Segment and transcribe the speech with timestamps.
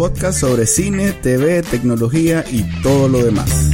[0.00, 3.68] Podcast sobre cine, TV, tecnología y todo lo demás.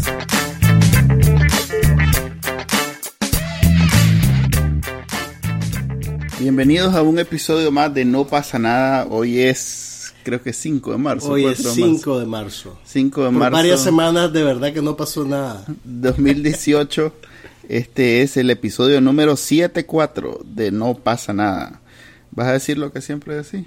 [6.40, 9.07] Bienvenidos a un episodio más de No pasa nada.
[9.08, 11.30] Hoy es, creo que 5 de marzo.
[11.30, 12.79] Hoy es 4 de 5 de marzo.
[12.82, 13.57] 5 de Por marzo.
[13.57, 15.64] varias semanas de verdad que no pasó nada.
[15.85, 17.13] 2018.
[17.68, 21.82] Este es el episodio número 74 de No pasa nada.
[22.32, 23.64] ¿Vas a decir lo que siempre decís?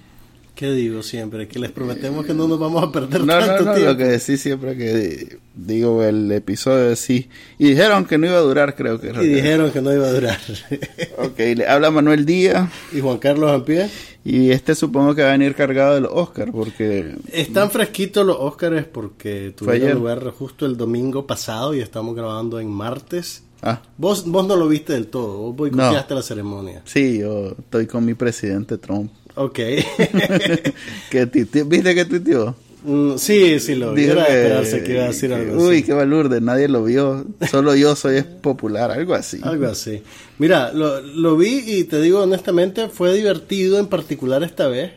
[0.59, 1.48] ¿Qué digo siempre?
[1.48, 3.91] Que les prometemos que no nos vamos a perder No, no, tanto no, tiempo.
[3.94, 7.30] lo que decís siempre que digo el episodio sí.
[7.58, 9.07] Y dijeron que no iba a durar, creo que.
[9.07, 10.37] Y dijeron que no iba a durar.
[11.18, 13.90] Ok, le habla Manuel Díaz ¿Y Juan Carlos Ampie?
[14.26, 18.35] y este supongo que va a venir cargado de los Oscar porque Están fresquitos los
[18.37, 23.43] Óscares porque tuvieron lugar justo el domingo pasado y estamos grabando en martes.
[23.62, 26.82] ah Vos, vos no lo viste del todo, vos boicoteaste la ceremonia.
[26.84, 29.55] sí yo estoy con mi presidente Trump Ok.
[31.09, 34.04] que tuiteó- viste que tuiteó Mm, sí, sí lo vi.
[34.04, 35.84] Dijo Era de que- esperarse que iba a decir algo uy así.
[35.84, 40.01] qué balurde nadie lo vio solo yo soy popular algo así Algo así.
[40.37, 44.93] Mira, lo, lo vi y te digo honestamente, fue divertido en particular esta vez.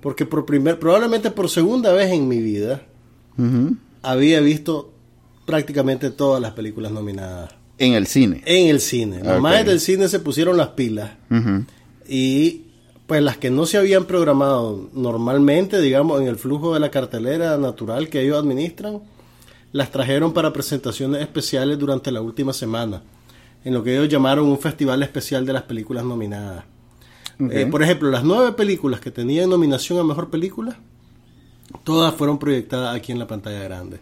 [0.00, 2.82] Porque por primer, probablemente por segunda vez en mi vida,
[4.02, 4.92] había visto
[5.44, 9.18] prácticamente todas las películas nominadas en el cine en el cine.
[9.24, 9.40] Los Ok.
[9.40, 11.12] más del cine se pusieron las pilas.
[11.30, 11.64] Ujú.
[12.08, 12.62] Y
[13.06, 17.56] pues las que no se habían programado normalmente, digamos, en el flujo de la cartelera
[17.58, 19.00] natural que ellos administran,
[19.72, 23.02] las trajeron para presentaciones especiales durante la última semana,
[23.64, 26.64] en lo que ellos llamaron un festival especial de las películas nominadas.
[27.50, 30.78] Eh, por ejemplo, las nueve películas que tenían nominación a Mejor Película,
[31.82, 33.98] todas fueron proyectadas aquí en la pantalla grande.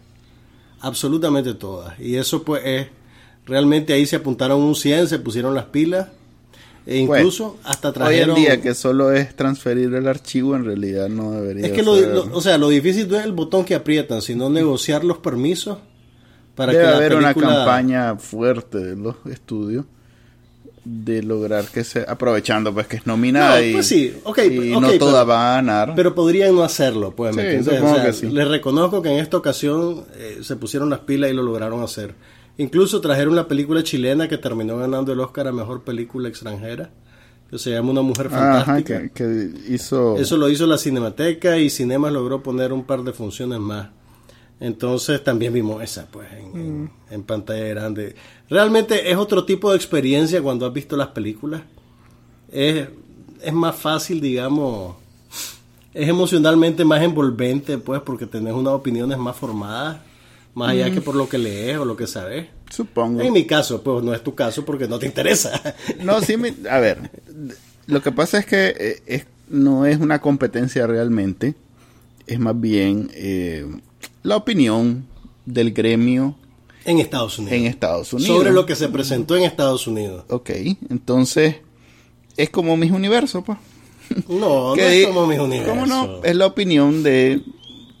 [0.81, 1.99] Absolutamente todas.
[1.99, 2.87] Y eso pues es,
[3.45, 6.09] realmente ahí se apuntaron un 100, se pusieron las pilas,
[6.91, 8.37] e incluso hasta Hoy trajeron...
[8.37, 11.93] en día que solo es transferir el archivo, en realidad no debería es que lo,
[11.93, 15.77] o sea, lo difícil no es el botón que aprietan, sino negociar los permisos
[16.55, 19.85] para Debe que la haber una campaña fuerte de los estudios
[20.83, 24.79] de lograr que se aprovechando pues que es nominada No, y, pues sí, ok, y
[24.79, 25.93] no toda va a ganar.
[25.95, 27.35] Pero podrían no hacerlo, pues.
[27.35, 28.27] ¿me Sí, O sea, sí.
[28.27, 32.15] Les reconozco que en esta ocasión eh, se pusieron las pilas y lo lograron hacer.
[32.57, 36.89] Incluso trajeron una película chilena que terminó ganando el Oscar a Mejor Película Extranjera,
[37.49, 39.01] que se llama Una Mujer Ajá, Fantástica.
[39.01, 43.13] que, que hizo Eso lo hizo la Cinemateca y Cinemas logró poner un par de
[43.13, 43.89] funciones más.
[44.59, 48.15] Entonces también vimos esa, pues, en, en- en pantalla grande.
[48.49, 51.61] Realmente es otro tipo de experiencia cuando has visto las películas.
[52.51, 52.87] Es,
[53.41, 54.95] es más fácil, digamos,
[55.93, 59.97] es emocionalmente más envolvente, pues, porque tenés unas opiniones más formadas,
[60.53, 62.47] más allá que por lo que lees o lo que sabes.
[62.69, 63.21] supongo.
[63.21, 65.61] En mi caso, pues no es tu caso porque no te interesa.
[66.03, 67.11] No, sí, me- a ver,
[67.87, 71.55] lo que pasa es que eh, es, no es una competencia realmente,
[72.27, 73.65] es más bien eh,
[74.23, 75.05] la opinión
[75.45, 76.35] del gremio
[76.85, 77.57] en Estados Unidos.
[77.59, 78.35] en Estados Unidos.
[78.37, 80.25] Sobre lo que se presentó en Estados Unidos.
[80.29, 80.49] Ok,
[80.89, 81.57] entonces
[82.37, 83.57] es como mis universos, pues.
[84.27, 85.73] No, no es como mis universos.
[85.73, 86.23] ¿Cómo no?
[86.23, 87.41] Es la opinión de,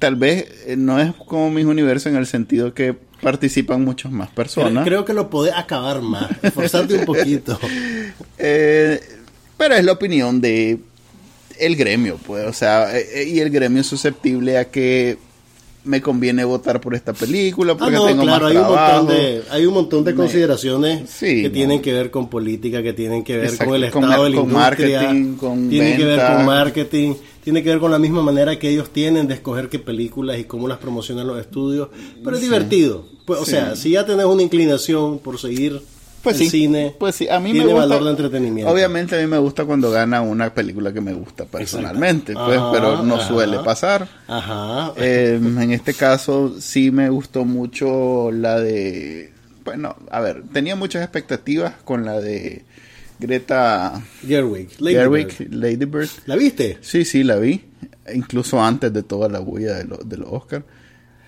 [0.01, 4.29] tal vez eh, no es como mis universos en el sentido que participan muchas más
[4.29, 4.83] personas.
[4.83, 7.57] creo que lo podés acabar más, esforzarte un poquito.
[8.43, 8.99] Eh,
[9.57, 10.79] pero es la opinión de
[11.59, 15.17] el gremio, pues, o sea, eh, eh, y el gremio es susceptible a que
[15.83, 19.07] me conviene votar por esta película Ah, porque no, tengo claro, más hay un, montón
[19.07, 21.53] de, hay un montón de Me- consideraciones Sí, que no.
[21.53, 24.29] tienen que ver con política, que tienen que ver Exacto, con el con estado de
[24.31, 26.35] la con industria, marketing, con tiene que ver venta.
[26.35, 27.13] con marketing,
[27.43, 30.43] tiene que ver con la misma manera que ellos tienen de escoger qué películas y
[30.45, 31.89] cómo las promocionan los estudios,
[32.23, 33.05] pero es divertido.
[33.25, 35.81] Pues, o sea, si ya tenés una inclinación por seguir
[36.21, 38.71] Pues el sí, cine, pues sí, a mí tiene me gusta, valor de entretenimiento.
[38.71, 42.71] Obviamente a mí me gusta cuando gana una película que me gusta personalmente, pues, Ajá,
[42.71, 43.27] pero no ajá.
[43.27, 44.07] suele pasar.
[44.27, 44.93] Ajá.
[44.97, 49.31] Eh, en este caso sí me gustó mucho la de,
[49.63, 52.65] bueno, a ver, tenía muchas expectativas con la de
[53.21, 55.53] Greta Gerwig, Lady Gerwig, Bird.
[55.53, 56.09] Lady Bird.
[56.25, 56.77] ¿La viste?
[56.81, 57.61] Sí, sí, la vi,
[58.13, 60.65] incluso antes de toda la bulla de, los de los Oscars.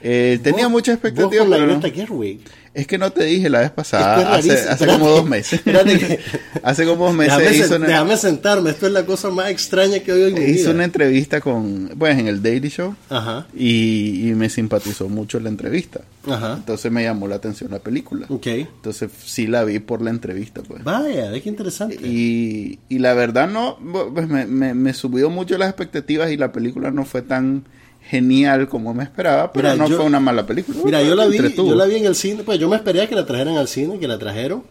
[0.01, 1.79] Eh, tenía Vos- muchas vos con la pero no.
[1.79, 2.41] Greta Gerwig.
[2.73, 4.71] Es que no te dije la vez pasada, es hace, rarísimo.
[4.71, 5.61] hace como dos meses.
[5.61, 6.19] Que-
[6.63, 9.49] hace como dos meses Déjame, hizo sen- una, déjame sentarme, esto es la cosa más
[9.51, 10.71] extraña que he oído en mi hizo vida.
[10.71, 15.49] una entrevista con, pues en el Daily Show Ajá, y, y me simpatizó mucho la
[15.49, 16.01] entrevista.
[16.27, 16.53] ajá.
[16.57, 18.25] Entonces me llamó la atención la película.
[18.29, 18.47] Ok.
[18.47, 20.83] Entonces sí la vi por la entrevista, pues.
[20.83, 21.95] Vaya, ve qué interesante.
[22.03, 23.77] Y, y la verdad no,
[24.13, 27.65] pues me, me, me subió mucho las expectativas y la película no fue tan
[28.05, 30.77] genial como me esperaba, pero Mira, no yo- fue una mala película.
[30.83, 31.69] Mira, yo la vi, Entretuvo.
[31.69, 33.67] yo la vi en el cine, pues yo me esperé a que la trajeran al
[33.67, 34.63] cine, que la trajeron.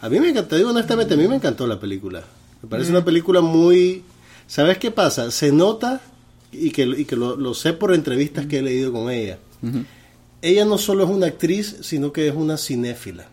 [0.00, 2.22] A mí me encantó, te digo honestamente, a mí me encantó la película.
[2.62, 4.02] Me parece una película muy...
[4.46, 5.30] ¿Sabes qué pasa?
[5.32, 6.00] Se nota,
[6.52, 9.38] y que, y que lo, lo sé por entrevistas que he leído con ella,
[10.42, 13.26] ella no solo es una actriz, sino que es una cinéfila.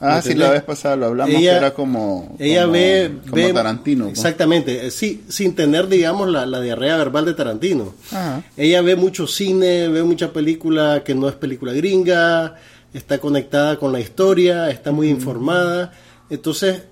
[0.00, 3.12] Ah, ¿Me sí, la vez pasada lo hablamos, Ella- que era como, Ella como- ve,
[3.22, 4.04] como ve- Tarantino.
[4.06, 4.18] pues.
[4.18, 7.94] Exactamente, eh, sí, sin tener, digamos, la, la diarrea verbal de Tarantino.
[8.10, 8.42] Ajá.
[8.56, 12.56] Ella ve mucho cine, ve mucha película que no es película gringa,
[12.92, 15.92] está conectada con la historia, está muy informada.
[16.28, 16.82] Entonces,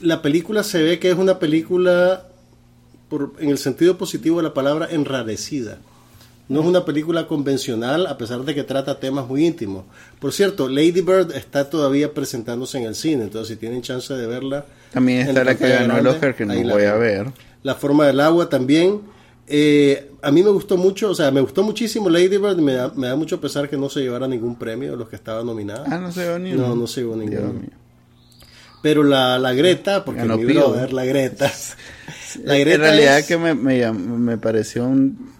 [0.00, 2.24] la película se ve que es una película,
[3.08, 5.78] por, en el sentido positivo de la palabra, enrarecida.
[6.48, 9.84] No es una película convencional, a pesar de que trata temas muy íntimos.
[10.20, 14.26] Por cierto, Lady Bird está todavía presentándose en el cine, entonces si tienen chance de
[14.26, 14.66] verla.
[14.92, 17.28] También en está la que ganó el Oscar, que no la voy a ver.
[17.62, 19.00] La forma del agua también.
[19.46, 22.58] Eh, a mí me gustó mucho, o sea, me gustó muchísimo Lady Bird.
[22.58, 25.16] Me da, me da mucho pesar que no se llevara ningún premio de los que
[25.16, 25.88] estaban nominados.
[25.90, 27.54] Ah, no se vio ni No, no se llevó ninguno.
[28.82, 31.50] Pero la, la Greta, porque Ganó mi brother, la Greta.
[32.44, 35.32] La en Greta realidad es- que me, me, me pareció un,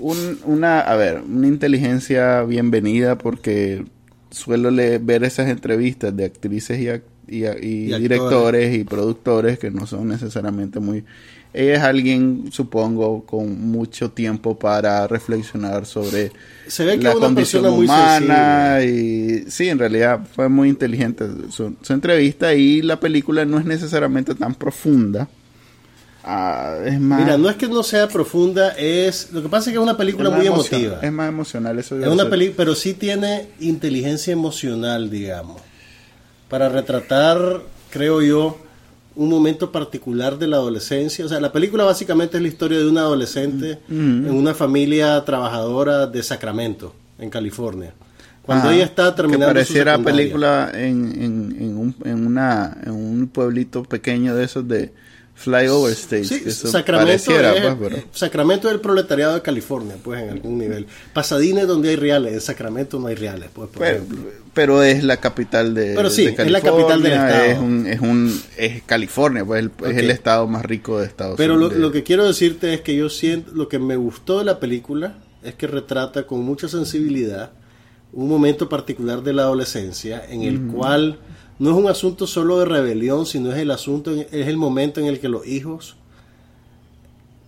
[0.00, 3.84] un- una, a ver, una inteligencia bienvenida porque
[4.30, 7.44] suelo le- ver esas entrevistas de actrices y, ac- y,
[8.02, 11.04] directores y productores que no son necesariamente muy...
[11.54, 16.30] Ella es alguien, supongo, con mucho tiempo para reflexionar sobre
[16.66, 21.24] Se ve que la condición persona muy humana y sí, en realidad fue muy inteligente
[21.48, 25.26] su, su entrevista y la película no es necesariamente tan profunda.
[26.30, 29.72] Ah, es más Mira, no es que no sea profunda, es lo que pasa es
[29.72, 30.98] que es una película es muy emotiva.
[31.00, 31.98] Es más emocional eso.
[31.98, 35.62] Es una película, pero sí tiene inteligencia emocional, digamos,
[36.50, 38.58] para retratar, creo yo,
[39.16, 41.24] un momento particular de la adolescencia.
[41.24, 46.06] O sea, la película básicamente es la historia de una adolescente en una familia trabajadora
[46.06, 47.94] de Sacramento, en California.
[48.42, 52.92] Cuando Ajá, ella está terminando que pareciera película en, en, en, un, en, una, en
[52.92, 54.92] un pueblito pequeño de esos de
[55.38, 56.28] flyover states.
[56.28, 60.58] Sí, eso Sacramento, es, pues, pero- Sacramento es el proletariado de California, pues en algún
[60.58, 60.86] nivel.
[61.12, 64.18] Pasadena es donde hay reales, en Sacramento no hay reales, pues por pero, ejemplo.
[64.52, 67.44] pero es la capital de, Pero sí, de es la capital del estado.
[67.44, 71.36] Es, un, es, un, es California, pues el- es el estado más rico de Estados
[71.36, 71.76] Pero Unidos.
[71.76, 75.18] lo que quiero decirte es que yo siento, lo que me gustó de la película
[75.44, 77.52] es que retrata con mucha sensibilidad
[78.12, 81.18] un momento particular de la adolescencia en el cual
[81.58, 85.06] no es un asunto solo de rebelión, sino es el asunto, es el momento en
[85.06, 85.96] el que los hijos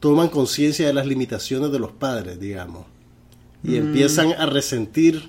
[0.00, 2.86] toman conciencia de las limitaciones de los padres, digamos,
[3.62, 5.28] y empiezan a resentir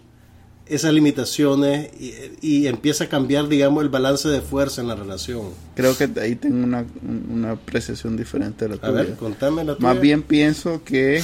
[0.66, 5.50] esas limitaciones y, y empieza a cambiar, digamos, el balance de fuerza en la relación.
[5.76, 6.86] Creo que ahí tengo una,
[7.30, 8.92] una apreciación diferente de la A tuya.
[8.94, 10.00] ver, contame la Más tuya.
[10.02, 11.22] bien pienso que,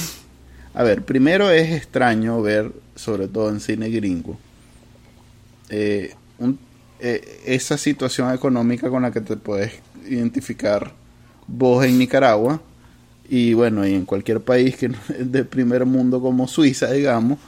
[0.74, 4.36] a ver, primero es extraño ver, sobre todo en cine gringo,
[5.70, 6.58] eh, un-
[7.00, 9.72] eh, esa situación económica con la que te puedes
[10.08, 10.92] identificar
[11.46, 12.60] vos en Nicaragua
[13.30, 17.38] y bueno, y en cualquier país que de primer mundo como Suiza, digamos,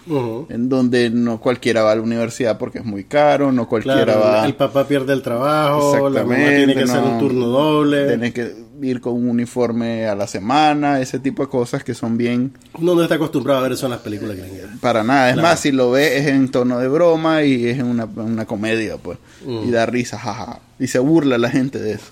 [0.49, 4.21] en donde no cualquiera va a la universidad porque es muy caro, no cualquiera Claro,
[4.21, 4.47] va...
[4.47, 8.09] el papá pierde el trabajo, la mamá Exactamente, tiene que hacer un turno doble.
[8.09, 12.17] Tienes que ir con un uniforme a la semana, ese tipo de cosas que son
[12.17, 14.79] bien Uno no está acostumbrado a ver eso en las películas gringas.
[14.81, 15.29] para nada.
[15.29, 15.49] Es Claro.
[15.49, 19.19] más, si lo ves es en tono de broma y es una, una comedia, pues.
[19.47, 20.61] Y da risa, jaja.
[20.79, 22.05] Y se burla la gente de eso.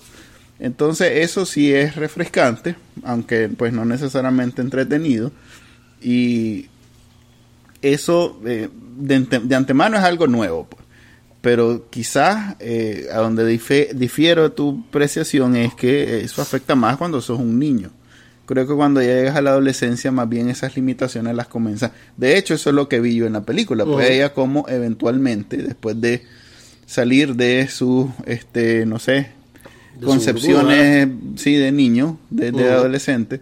[0.59, 5.31] Entonces, eso sí es refrescante, aunque pues no necesariamente entretenido.
[6.01, 6.67] Y
[7.81, 10.83] eso eh, de, ante- de antemano es algo nuevo, pues.
[11.41, 17.39] Pero quizás eh, a donde difiero tu apreciación es que eso afecta más cuando sos
[17.39, 17.91] un niño.
[18.45, 21.93] Creo que cuando ya llegas a la adolescencia, más bien esas limitaciones las comienzan.
[22.17, 23.85] De hecho, eso es lo que vi yo en la película.
[23.85, 26.23] Pues ella como eventualmente, después de
[26.85, 29.29] salir de su, este, no sé,
[29.99, 33.41] De concepciones, sí, de niño, de, adolescente,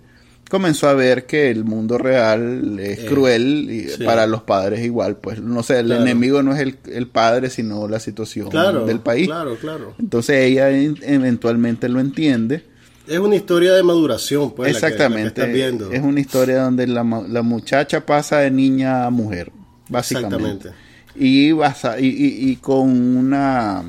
[0.50, 4.04] comenzó a ver que el mundo real es Eh, cruel y sí.
[4.04, 5.18] para los padres igual.
[5.18, 6.02] Pues, no sé, el Claro.
[6.02, 9.28] enemigo no es el, el padre, sino la situación Claro, del país.
[9.28, 9.94] claro, claro.
[10.00, 12.64] Entonces ella en- eventualmente lo entiende.
[13.08, 15.42] Es una historia de maduración, pues, la que- la que Exactamente.
[15.42, 15.92] estás viendo.
[15.92, 19.52] Es una historia donde la, la muchacha pasa de niña a mujer.
[19.90, 20.70] básicamente.
[20.70, 20.70] Exactamente.
[21.16, 23.84] Y, basa, y, y, y con una,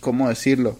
[0.00, 0.78] ¿cómo decirlo?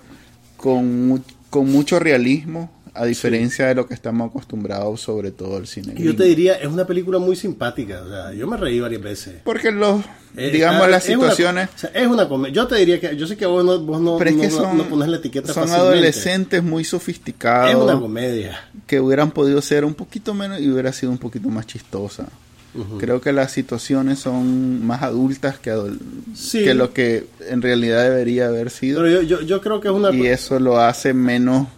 [0.66, 5.94] Con, con mucho realismo, a diferencia de lo que estamos acostumbrados, sobre todo el cine.
[5.96, 8.02] Y yo te diría, es una película muy simpática.
[8.04, 9.34] O sea, yo me reí varias veces.
[9.44, 10.00] Porque los,
[10.36, 11.68] Eh, digamos, ah, las una- situaciones...
[11.76, 12.54] o sea, es una comedia.
[12.54, 14.48] Yo te diría que, yo sé que vos no, vos no, Pero es no- que
[14.48, 15.92] no- son, no pones la etiqueta son fácilmente.
[15.92, 17.70] adolescentes muy sofisticados.
[17.70, 18.58] Es una comedia.
[18.86, 22.26] que hubieran podido ser un poquito menos y hubiera sido un poquito más chistosa.
[22.98, 25.74] Creo que las situaciones son más adultas que,
[26.34, 26.64] Sí.
[26.64, 29.02] que lo que en realidad debería haber sido.
[29.02, 30.10] Pero yo, yo, yo creo que es una.
[30.14, 31.68] y eso lo hace menos...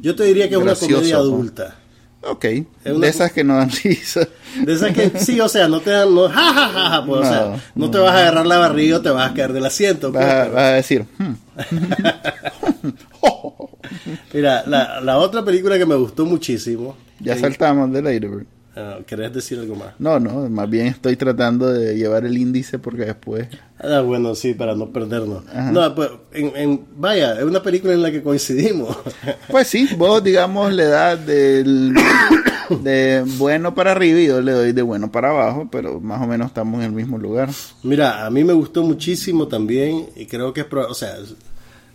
[0.00, 1.20] Yo te diría que es una comedia ¿no?
[1.20, 1.74] adulta.
[2.22, 2.44] Ok,
[2.86, 4.26] una- de esas que no dan risa.
[4.64, 6.12] De esas que sí, o sea, no te dan.
[6.14, 8.58] No, ja, ja, ja, ja, pues, o No, sea, no, te vas a agarrar la
[8.58, 10.10] barriga o te vas a caer del asiento.
[10.12, 11.04] pues, Vas a, pero- vas a decir...
[11.18, 11.34] "Hmm".
[14.32, 16.96] Mira, la, la otra película que me gustó muchísimo.
[17.20, 18.46] ya saltamos de Ladybird.
[18.76, 19.94] Ah, ¿Querés decir algo más?
[19.98, 23.48] No, no, más bien estoy tratando de llevar el índice porque después...
[23.78, 25.44] Ah, bueno, sí, para no perdernos.
[25.48, 25.70] Ajá.
[25.72, 28.96] No, pues, en, en- vaya, es una película en la que coincidimos.
[29.50, 31.94] Pues sí, vos digamos le das del
[32.82, 36.26] de bueno para arriba y yo le doy de bueno para abajo, pero más o
[36.26, 37.48] menos estamos en el mismo lugar.
[37.82, 41.14] Mira, a mí me gustó muchísimo también y creo que es, pro- o sea,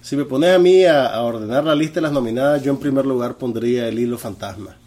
[0.01, 2.77] si me pones a mí a, a ordenar la lista de las nominadas, yo en
[2.77, 4.77] primer lugar pondría El Hilo Fantasma,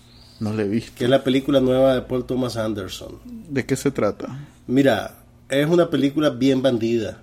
[0.41, 0.93] No le he visto.
[0.97, 3.19] que es la película nueva de Paul Thomas Anderson.
[3.49, 4.39] ¿De qué se trata?
[4.67, 5.17] Mira,
[5.49, 7.23] es una película bien bandida,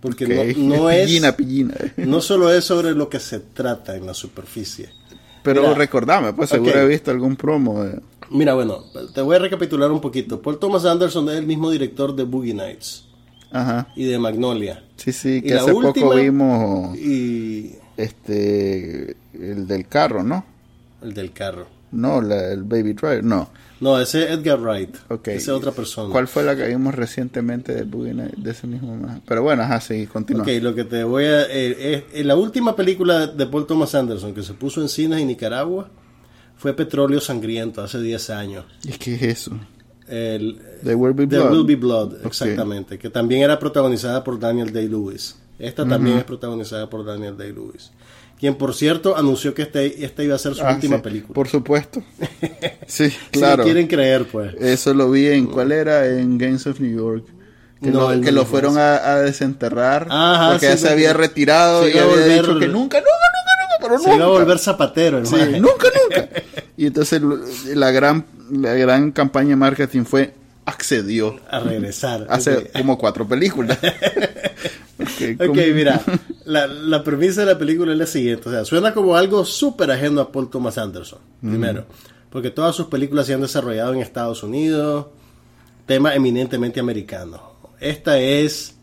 [0.00, 1.74] porque no, no es, Pillina, pillina.
[1.96, 4.90] no solo es sobre lo que se trata en la superficie.
[5.42, 5.74] Pero Mira.
[5.74, 8.00] recordame, pues seguro he visto algún promo de...
[8.30, 10.40] Mira, bueno, te voy a recapitular un poquito.
[10.40, 13.04] Paul Thomas Anderson es el mismo director de Boogie Nights
[13.50, 13.88] Ajá.
[13.96, 14.84] y de Magnolia.
[14.96, 20.44] Sí, sí, que hace última- poco vimos Y este el del carro, ¿no?
[21.02, 21.66] el del carro.
[21.92, 23.50] No, la- el Baby Driver, no.
[23.80, 24.94] No, ese es Edgar Wright.
[25.08, 25.28] Ok.
[25.28, 26.10] Esa es otra persona.
[26.12, 28.42] ¿Cuál fue la que vimos recientemente de Boogie Nights?
[28.42, 29.20] de ese mismo más?
[29.26, 30.42] Pero bueno, ajá, sí, continúa.
[30.42, 31.42] Ok, lo que te voy a...
[31.50, 35.20] eh, es- en la última película de Paul Thomas Anderson que se puso en cines
[35.20, 35.88] en Nicaragua
[36.56, 38.64] fue Petróleo Sangriento hace 10 años.
[38.84, 39.58] ¿Y qué es eso?
[40.06, 41.52] El, There Will Be There Blood.
[41.52, 42.26] Will Be Blood, Ok.
[42.26, 42.98] exactamente.
[42.98, 45.36] Que también era protagonizada por Daniel Day-Lewis.
[45.58, 47.90] Esta también es protagonizada por Daniel Day-Lewis.
[48.42, 51.32] Quien, por cierto, anunció que este, esta iba a ser su Ah, última sí, película.
[51.32, 52.02] Por supuesto.
[52.88, 53.58] Sí, Si claro.
[53.58, 54.52] lo quieren creer, pues.
[54.60, 56.06] Eso lo vi en, ¿cuál era?
[56.08, 57.24] En Games of New York.
[57.80, 60.08] Que No, lo, que lo fueron a, a desenterrar.
[60.10, 62.98] Ajá, porque sí, ya se porque había retirado se y había volver- dicho que nunca,
[62.98, 64.40] nunca, nunca, nunca, pero Se iba a nunca.
[64.40, 65.60] volver zapatero, el Sí, maje.
[65.60, 66.28] nunca, nunca.
[66.76, 67.22] Y entonces
[67.76, 70.34] la gran, la gran campaña de marketing fue
[70.66, 71.38] accedió.
[71.48, 72.26] A regresar.
[72.28, 72.66] Hace Ok.
[72.72, 73.78] como cuatro películas.
[75.00, 75.08] Ok,
[75.40, 76.00] Ok, como- mira,
[76.44, 78.48] la, la premisa de la película es la siguiente.
[78.48, 81.84] O sea, suena como algo súper ajeno a Paul Thomas Anderson, primero.
[82.30, 85.06] Porque todas sus películas se han desarrollado en Estados Unidos,
[85.86, 87.42] tema eminentemente americano.
[87.80, 88.76] Esta es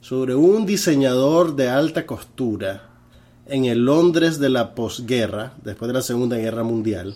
[0.00, 2.88] sobre un diseñador de alta costura
[3.46, 7.14] en el Londres de la posguerra, después de la Segunda Guerra Mundial,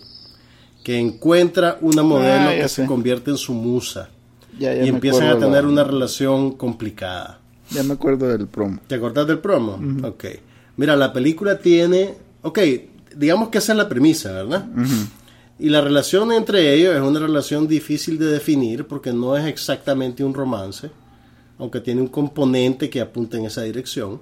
[0.83, 2.83] que encuentra una modelo Ah, que sé.
[2.83, 4.09] se convierte en su musa
[4.57, 7.39] Ya, ya y empiezan a tener la- una relación complicada.
[7.73, 8.79] Ya me acuerdo del promo.
[8.87, 9.79] ¿Te acordás del promo?
[10.05, 10.25] Ok.
[10.77, 12.15] Mira, la película tiene...
[12.41, 12.59] Ok,
[13.15, 14.67] digamos que esa es la premisa, ¿verdad?
[15.59, 20.23] Y la relación entre ellos es una relación difícil de definir porque no es exactamente
[20.23, 20.89] un romance,
[21.59, 24.19] aunque tiene un componente que apunta en esa dirección.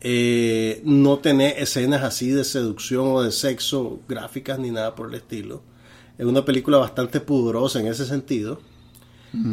[0.00, 5.14] Eh, no tiene escenas así de seducción o de sexo gráficas ni nada por el
[5.14, 5.62] estilo.
[6.18, 8.60] Es una película bastante pudorosa en ese sentido.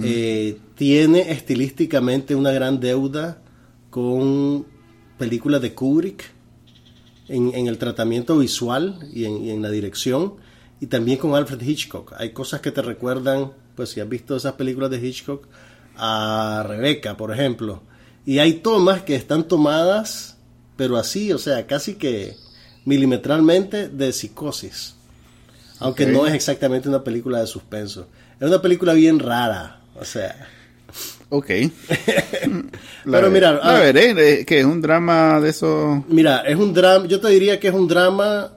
[0.03, 3.41] Eh, tiene estilísticamente una gran deuda
[3.89, 4.65] con
[5.17, 6.23] películas de Kubrick
[7.27, 10.35] en, en el tratamiento visual y en, y en la dirección
[10.81, 12.13] y también con Alfred Hitchcock.
[12.17, 15.47] Hay cosas que te recuerdan, pues si has visto esas películas de Hitchcock,
[15.95, 17.83] a Rebeca, por ejemplo.
[18.25, 20.38] Y hay tomas que están tomadas,
[20.75, 22.35] pero así, o sea, casi que
[22.85, 24.95] milimetralmente de psicosis.
[25.79, 28.07] Aunque no es exactamente una película de suspenso.
[28.41, 30.48] Es una película bien rara, o sea...
[31.29, 31.45] Ok.
[33.05, 36.03] Pero mira, la ah, veré, eh, que es un drama de esos...
[36.07, 38.51] Mira, es un drama, yo te diría que es un drama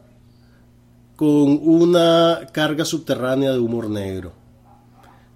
[1.16, 4.32] con una carga subterránea de humor negro,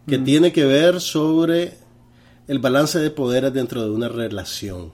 [0.07, 1.75] que tiene que ver sobre
[2.47, 4.93] el balance de poderes dentro de una relación.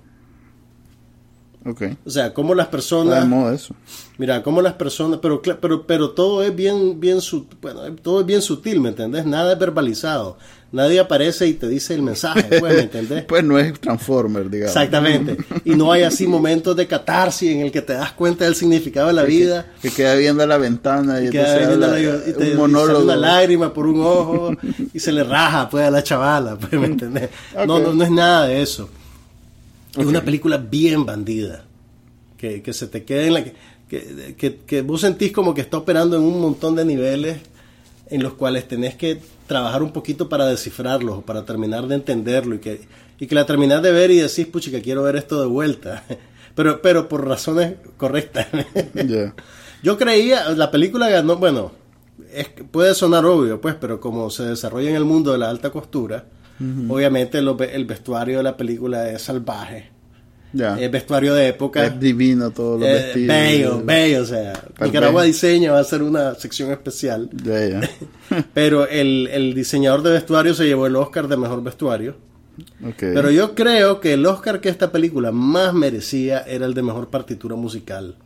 [1.67, 1.83] Ok.
[2.05, 3.27] O sea, cómo las personas...
[3.27, 3.75] moda eso.
[4.19, 7.19] Mira, cómo las personas, pero, pero, pero todo es bien, bien,
[7.61, 9.25] bueno, todo es bien sutil, ¿me entendés?
[9.27, 10.37] Nada es verbalizado.
[10.71, 13.25] Nadie aparece y te dice el mensaje, pues, ¿me entendés?
[13.29, 14.75] Pues no es Transformer, digamos.
[14.75, 15.37] Exactamente.
[15.65, 19.07] Y no hay así momentos de catarsis en el que te das cuenta del significado
[19.09, 19.67] de la vida.
[19.81, 22.33] Que queda viendo a la ventana y, Y queda viendo habla- la- y te- y
[22.33, 23.05] un sale monólogo.
[23.05, 24.51] una lágrima por un ojo
[24.93, 27.31] y se le raja pues a la chavala, pues, ¿me entendés?
[27.67, 27.83] No, Ok.
[27.85, 28.89] no, no es nada de eso.
[29.97, 31.65] Es una película bien bandida.
[32.37, 33.55] Que, que se te quede en la que,
[33.89, 37.39] que, que- que vos sentís como que está operando en un montón de niveles
[38.11, 42.59] en los cuales tenés que trabajar un poquito para descifrarlos, para terminar de entenderlo y
[42.59, 42.83] que,
[43.19, 46.05] y que la terminás de ver y decís, puchica, quiero ver esto de vuelta.
[46.55, 48.47] Pero, pero por razones correctas.
[49.83, 51.73] Yo creía, la película ganó, bueno,
[52.33, 55.51] es, que puede sonar obvio, pues, pero como se desarrolla en el mundo de la
[55.51, 56.27] alta costura,
[56.89, 59.91] obviamente lo el vestuario de la película es salvaje.
[60.53, 60.79] Ya.
[60.79, 61.85] Es vestuario de época.
[61.85, 63.29] Es divino todos los eh, vestidos.
[63.29, 65.33] bello, bello, o sea, Nicaragua bello.
[65.33, 67.29] Diseña va a ser una sección especial.
[68.55, 72.15] Pero el, el diseñador de vestuario se llevó el Oscar de mejor vestuario.
[72.99, 77.09] Pero yo creo que el Oscar que esta película más merecía era el de mejor
[77.09, 78.17] partitura musical.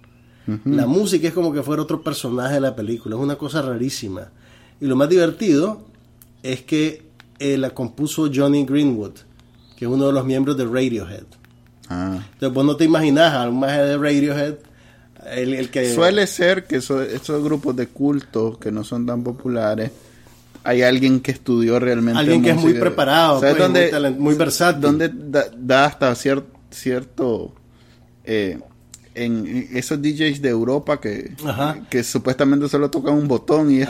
[0.65, 4.31] La música es como que fuera otro personaje de la película, es una cosa rarísima.
[4.81, 5.83] Y lo más divertido
[6.43, 7.03] es que
[7.39, 9.13] eh, la compuso Johnny Greenwood,
[9.77, 11.25] que es uno de los miembros de Radiohead.
[11.89, 12.19] Ah.
[12.35, 14.55] Entonces vos no te imaginas al maje de Radiohead,
[15.35, 15.95] el, el que...
[15.95, 19.91] Suele ser que eso- esos grupos de culto que no son tan populares,
[20.65, 24.35] hay alguien que estudió realmente Alguien que es muy preparado, ¿Sabes pues, dónde- muy muy
[24.35, 24.81] versátil.
[24.83, 27.55] Donde da, da hasta cier- cierto...
[28.25, 28.59] eh,
[29.25, 31.33] en esos DJs de Europa que,
[31.91, 33.87] que supuestamente solo tocan un botón y de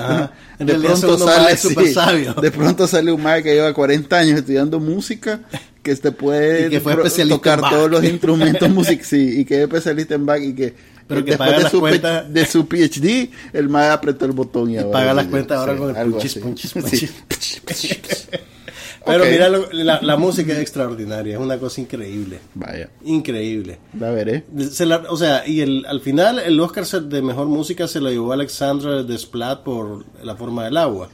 [0.58, 2.36] pronto sale sí, sabios.
[2.40, 5.40] de pronto sale un mae que lleva 40 años estudiando música
[5.82, 6.96] que te puede Y que fue
[7.28, 10.74] tocar todos los instrumentos musicales sí, y que es especialista en Bach y que
[11.06, 14.70] Pero que después paga de su, cuentas- de su PhD el mae apretó el botón
[14.70, 16.40] y, ahora paga las cuentas ahora sí, con el punchis, así.
[16.40, 17.60] punchis, Sí.
[17.64, 18.28] punchis.
[19.06, 22.38] Pero mira, lo- la, la música es extraordinaria, es una cosa increíble.
[22.54, 23.78] vaya Increíble.
[23.98, 27.86] la veré Se la- o sea, y el, al final el Oscar de mejor música
[27.88, 31.08] se lo llevó Alexandra Desplat por La forma del agua.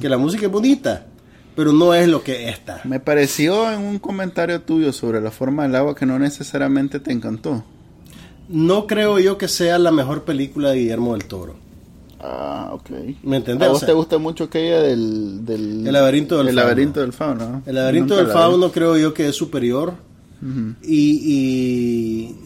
[0.00, 1.06] Que la música es bonita,
[1.54, 2.80] pero no es lo que esta.
[2.84, 7.12] me pareció en un comentario tuyo sobre la forma del agua que no necesariamente te
[7.12, 7.62] encantó
[8.48, 11.56] No creo yo que sea la mejor película de Guillermo del Toro.
[12.20, 12.90] Ah ok
[13.22, 13.68] ¿Me entendés?
[13.68, 16.60] a O vos sea, te gusta mucho aquella del, del El laberinto del el fauno.
[16.62, 17.62] laberinto del fauno ¿no?
[17.66, 18.32] El laberinto Nunca del vi.
[18.32, 19.94] fauno creo yo que es superior.
[20.82, 22.36] y,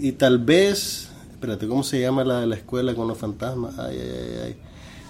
[0.00, 3.78] y, y tal vez, espérate, ¿cómo se llama la de la escuela con los fantasmas?
[3.78, 4.56] Ay, ay, ay, ay.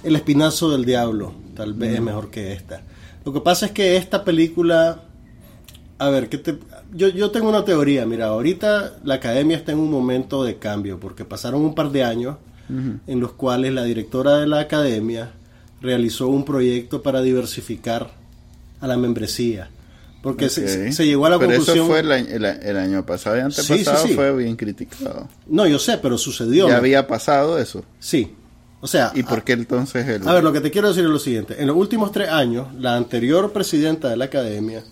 [0.04, 2.82] El espinazo del diablo, tal vez es mejor que esta.
[3.24, 5.02] Lo que pasa es que esta película,
[5.98, 6.58] a ver, ¿qué te,
[6.94, 11.00] yo, yo tengo una teoría, mira, ahorita la academia está en un momento de cambio,
[11.00, 12.36] porque pasaron un par de años
[12.68, 15.30] en los cuales la directora de la academia
[15.80, 18.10] realizó un proyecto para diversificar
[18.80, 19.70] a la membresía.
[20.22, 20.68] Porque se, Ok.
[20.68, 21.76] se- se llegó a la pero conclusión...
[21.78, 24.14] eso fue el, año- el, el año pasado y antepasado Sí, sí, sí.
[24.14, 26.68] fue bien criticado No, yo sé, pero sucedió.
[26.68, 28.32] ya había pasado eso Sí.
[28.80, 31.10] O sea, y por qué entonces el A ver, lo que te quiero decir es
[31.10, 31.56] lo siguiente.
[31.60, 34.82] En los últimos tres años, la anterior presidenta de la academia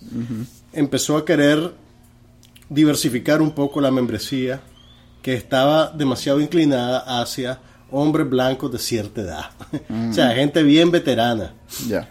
[0.73, 1.71] empezó a querer
[2.69, 4.61] diversificar un poco la membresía
[5.25, 7.57] que estaba demasiado inclinada hacia
[7.89, 9.45] hombres blancos de cierta edad.
[10.11, 11.51] o sea, gente bien veterana.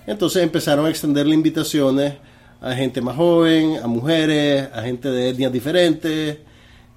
[0.04, 2.14] Entonces empezaron a extenderle invitaciones
[2.60, 6.38] a gente más joven, a mujeres, a gente de etnias diferentes.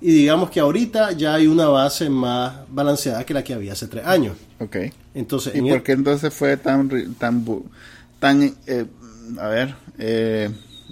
[0.01, 3.85] Y digamos que ahorita ya hay una base más balanceada que la que había hace
[3.85, 4.35] tres años.
[4.59, 4.75] ok
[5.13, 8.85] Entonces, ¿Y en por qué entonces fue tan, tan eh,
[9.37, 10.49] a ver, eh,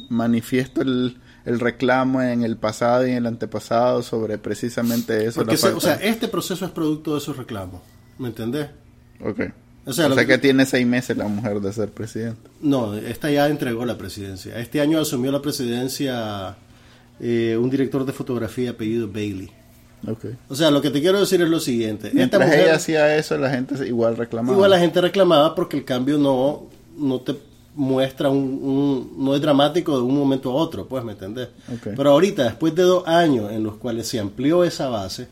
[0.07, 5.41] manifiesto el, el reclamo en el pasado y en el antepasado sobre precisamente eso?
[5.41, 7.81] Porque, se- o sea, este proceso es producto de esos reclamos.
[8.17, 8.67] ¿Me entendés?
[9.23, 9.39] ok.
[9.87, 10.25] O O sea, que...
[10.25, 12.49] que- tiene seis meses la mujer de ser presidenta.
[12.61, 14.57] No, esta ya entregó la presidencia.
[14.59, 16.55] Este año asumió la presidencia
[17.19, 19.51] eh, un director de fotografía apellido Bailey.
[20.07, 20.25] Ok.
[20.49, 22.07] O sea, lo que te quiero decir es lo siguiente.
[22.07, 24.55] Esta Mientras mujer, ella hacía eso, la gente igual reclamaba.
[24.55, 27.35] igual la gente reclamaba porque el cambio no, no te
[27.75, 31.49] muestra un, un- no es dramático de un momento a otro, pues, ¿me entendés?
[31.95, 35.27] Pero ahorita, después de dos años en los cuales se amplió esa base,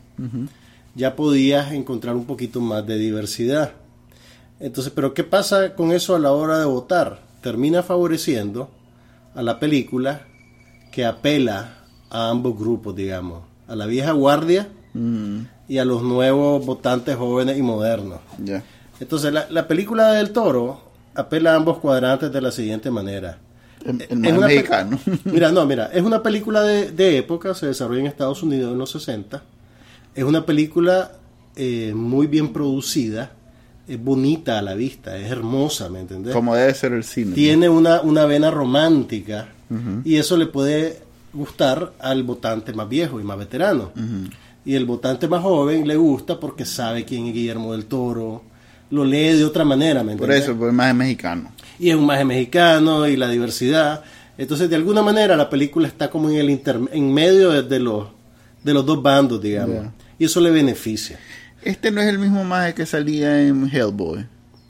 [0.94, 3.72] ya podías encontrar un poquito más de diversidad.
[4.60, 7.20] Entonces, pero ¿qué pasa con eso a la hora de votar?
[7.42, 8.70] Termina favoreciendo
[9.34, 10.22] a la película
[10.92, 11.78] que apela
[12.10, 17.58] a ambos grupos, digamos, a la vieja guardia Mm, y a los nuevos votantes jóvenes
[17.58, 18.20] y modernos.
[19.00, 20.82] Entonces, la, la película del toro
[21.14, 23.38] apela a ambos cuadrantes de la siguiente manera.
[23.84, 24.98] El, el Es una mexicano.
[25.24, 28.78] Mira, no, mira, es una película de, de época, se desarrolla en Estados Unidos en
[28.78, 29.42] los 60.
[30.14, 31.12] Es una película
[31.56, 33.32] eh, muy bien producida,
[33.86, 36.32] es bonita a la vista, es hermosa, ¿me entendés?
[36.32, 37.34] Como debe ser el cine.
[37.34, 39.48] Tiene una, una vena romántica
[40.04, 41.00] y eso le puede
[41.32, 43.92] gustar al votante más viejo y más veterano.
[44.64, 48.42] Y el votante más joven le gusta porque sabe quién es Guillermo del Toro,
[48.94, 51.52] lo lee de otra manera, ¿me Por eso, pues más es mexicano.
[51.78, 54.02] y es un maje mexicano y la diversidad.
[54.38, 57.78] Entonces, de alguna manera, la película está como en el inter- en medio de, de
[57.80, 58.08] los
[58.62, 59.86] de los dos bandos, digamos.
[60.18, 61.18] Y eso le beneficia.
[61.62, 64.26] Este no es el mismo maje que salía en Hellboy.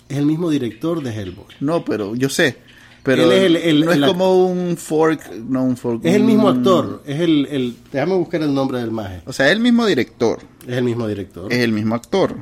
[0.09, 1.47] Es el mismo director de Hellboy.
[1.61, 2.57] No, pero yo sé.
[3.05, 6.05] Pero es el- el- no es el- como un fork, no un fork.
[6.05, 7.03] Es el mismo un- actor.
[7.07, 9.21] Es el, el déjame buscar el nombre del maje.
[9.27, 11.53] O sea, es el mismo director, Es el mismo director.
[11.53, 12.37] es el mismo actor.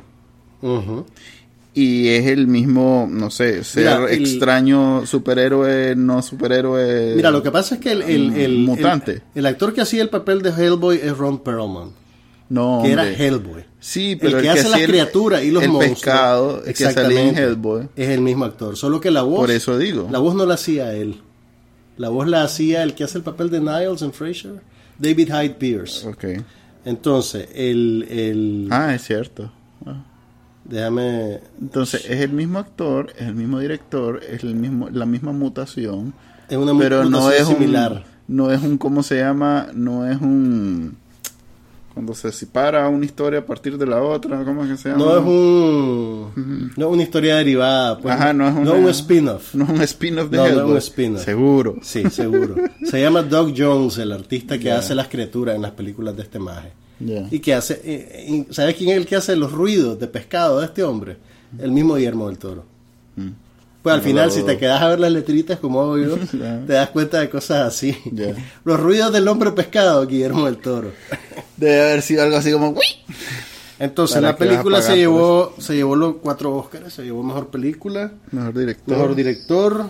[0.61, 1.05] Ujú.
[1.75, 7.13] Y es el mismo, no sé, ser Mira, el- extraño, superhéroe, no superhéroe.
[7.15, 9.23] Mira, lo que pasa es que el, el, el- Mutante.
[9.33, 11.89] el- actor que hacía el papel de Hellboy es Ron Perlman,
[12.49, 13.09] no, que era.
[13.11, 13.65] Hellboy.
[13.79, 15.99] Sí, pero el que hace las criaturas y los el monstruos.
[15.99, 17.37] pescado, el que salía en.
[17.37, 17.89] Hellboy.
[17.95, 19.39] Es el mismo actor, solo que la voz.
[19.39, 20.07] Por eso digo.
[20.11, 21.21] La voz no la hacía él.
[21.97, 24.61] La voz la hacía el que hace el papel de Niles en Frasier,
[24.99, 26.07] David Hyde Pierce.
[26.07, 26.23] Ok.
[26.85, 29.51] Entonces, el, el Ah, es cierto.
[29.85, 30.03] Ah.
[30.65, 35.31] Déjame Entonces, es el mismo actor, es el mismo director, es el mismo, la misma
[35.31, 36.13] mutación,
[36.49, 38.03] es una pero no mutación es un, similar.
[38.27, 39.67] no es un, ¿cómo se llama?
[39.73, 40.95] No es un,
[41.93, 45.03] cuando se separa una historia a partir de la otra, ¿cómo es que se llama?
[45.05, 49.53] No es un no es una historia derivada, pues, Ajá, no es una- un spin-off.
[49.53, 51.23] No es un spin-off de No, no es un spin-off.
[51.23, 51.75] Seguro.
[51.83, 52.55] Sí, seguro.
[52.83, 56.39] Se llama Doug Jones, el artista que hace las criaturas en las películas de este
[56.39, 56.71] maje.
[56.99, 60.83] Y que hace, ¿sabes quién es el que hace los ruidos de pescado de este
[60.83, 61.17] hombre?
[61.59, 62.63] El mismo Guillermo del Toro.
[63.15, 63.29] Mm.
[63.81, 66.17] Pues al No final, si te quedas a ver las letritas como hago yo,
[66.67, 67.95] te das cuenta de cosas así.
[68.63, 70.91] Los ruidos del hombre pescado, Guillermo del Toro.
[71.57, 72.75] Debe haber sido algo así como.
[73.79, 78.13] Entonces, ¿Para la película se llevó, se llevó los cuatro Oscars, se llevó mejor película,
[78.31, 78.95] Mejor director.
[78.97, 79.85] mejor director,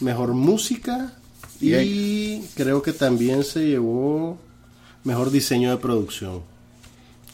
[0.00, 1.12] mejor música
[1.60, 4.38] y creo que también se llevó
[5.04, 6.42] mejor diseño de producción.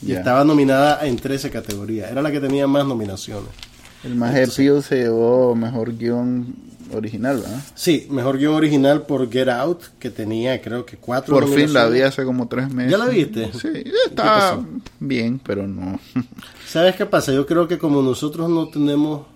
[0.03, 2.11] Y estaba nominada en 13 categorías.
[2.11, 3.49] Era la que tenía más nominaciones.
[4.05, 6.55] El más Peel se llevó mejor guion
[6.93, 7.61] original, ¿verdad?
[7.75, 11.89] Sí, mejor guion original por Get Out, que tenía creo que cuatro Por fin la
[11.89, 12.93] vi hace como tres meses.
[12.93, 13.51] ¿Ya la viste?
[13.53, 14.61] Sí, está
[15.01, 15.99] bien, pero no.
[16.69, 17.33] ¿Sabes qué pasa?
[17.33, 19.27] Yo creo que como nosotros no tenemos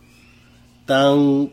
[0.86, 1.50] tan...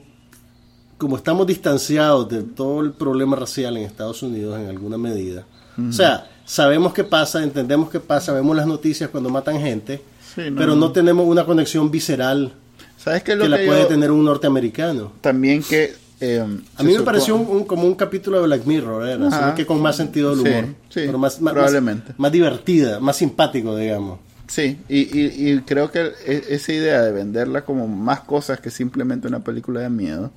[0.97, 5.45] Como estamos distanciados de todo el problema racial en Estados Unidos en alguna medida.
[5.77, 10.01] O sea, sabemos qué pasa, entendemos qué pasa, vemos las noticias cuando matan gente,
[10.33, 12.53] Sí, no, pero no tenemos una conexión visceral
[12.97, 15.11] ¿Sabes qué es lo que que, la puede tener un norteamericano.
[15.21, 15.93] También que...
[16.19, 16.39] eh,
[16.75, 19.81] A mí me pareció un, un- como un capítulo de Black Mirror, solo que con
[19.81, 20.65] más sentido del humor.
[20.89, 22.09] sí, pero más, más- probablemente.
[22.13, 24.19] Más, más divertida, más simpático, digamos.
[24.47, 28.71] Sí, y, y, y creo que e- esa idea de venderla como más cosas que
[28.71, 30.31] simplemente una película de miedo,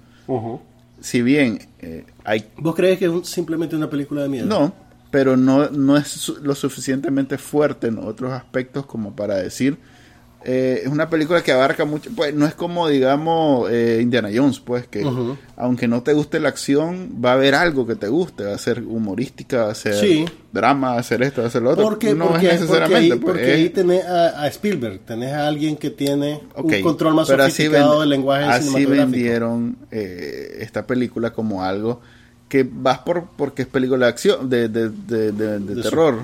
[1.01, 2.44] si bien eh, hay...
[2.59, 4.46] ¿Vos crees que es un- simplemente una película de miedo?
[4.46, 4.73] No,
[5.11, 9.77] pero no, no es lo suficientemente fuerte en otros aspectos como para decir...
[10.42, 14.59] eh, es una película que abarca mucho, pues no es como digamos eh, Indiana Jones,
[14.61, 15.05] pues que
[15.57, 18.59] aunque no te guste la acción, va a haber algo que te guste, va a
[18.59, 20.25] ser humorística, va a ser Sí.
[20.51, 21.85] drama, va a ser esto, va a ser lo otro.
[21.85, 25.01] Porque, no porque, es necesariamente, porque ahí, pues, porque es- ahí tenés a, a Spielberg,
[25.01, 29.11] tenés a alguien que tiene un control más sofisticado del lenguaje así cinematográfico.
[29.11, 32.01] vendieron eh, esta película como algo
[32.51, 36.19] que vas por porque es película de acción de, de, de, de- su- terror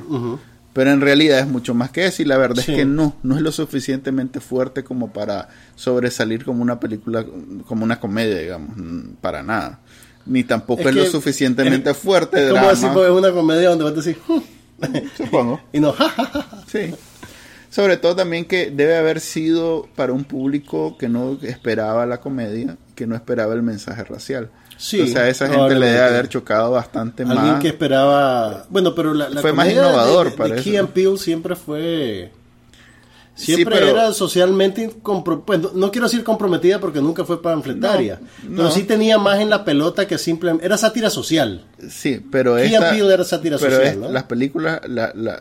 [0.75, 2.73] pero en realidad es mucho más que eso y la verdad Sí.
[2.73, 7.25] es que no no es lo suficientemente fuerte como para sobresalir como una película
[7.67, 9.79] como una comedia digamos mm, para nada
[10.27, 13.69] ni tampoco es, Es lo suficientemente es- fuerte Es como decir, pues, es una comedia
[13.71, 14.19] donde vas a decir,
[15.17, 15.95] supongo y no.
[16.67, 16.93] Sí.
[17.71, 22.77] Sobre todo también que debe haber sido para un público que no esperaba la comedia,
[22.95, 24.51] que no esperaba el mensaje racial.
[24.79, 27.61] Sí, o sea, a esa gente le debe haber chocado bastante Alguien más.
[27.63, 28.67] que esperaba.
[28.69, 30.63] Bueno, pero la, la Fue más innovador, de, de, parece.
[30.63, 32.31] Key and Peele siempre fue.
[33.35, 34.91] Siempre Sí, pero- era socialmente.
[35.03, 38.19] compro- pues, no, no quiero decir comprometida porque nunca fue panfletaria.
[38.45, 40.65] No, Pero sí tenía más en la pelota que simplemente.
[40.65, 41.67] Era sátira social.
[41.89, 44.11] Sí, pero Key esta, and Peele era sátira pero social, es- ¿no?
[44.11, 45.39] las películas la, la-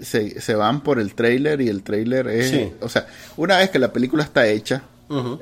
[0.00, 2.50] se, se van por el trailer y el trailer es...
[2.50, 2.72] Sí.
[2.80, 4.82] O sea, una vez que la película está hecha,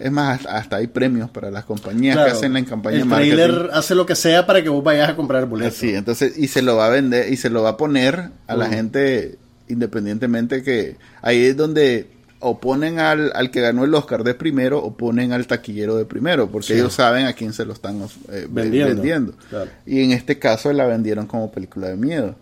[0.01, 3.33] Es más, hasta, hay premios para las compañías Claro, que hacen la campaña el marketing.
[3.37, 5.75] trailer hace lo que sea para que vos vayas a comprar boletos.
[5.75, 8.57] Sí, entonces, y se lo va a vender y se lo va a poner a
[8.57, 12.09] la gente independientemente que ahí es donde
[12.41, 16.05] o ponen al, al que ganó el Oscar de primero o ponen al taquillero de
[16.07, 16.73] primero, porque Sí.
[16.75, 19.33] ellos saben a quién se lo están eh, Vendiendo, vendiendo.
[19.49, 19.71] claro.
[19.87, 22.35] Y en este caso la vendieron como película de miedo.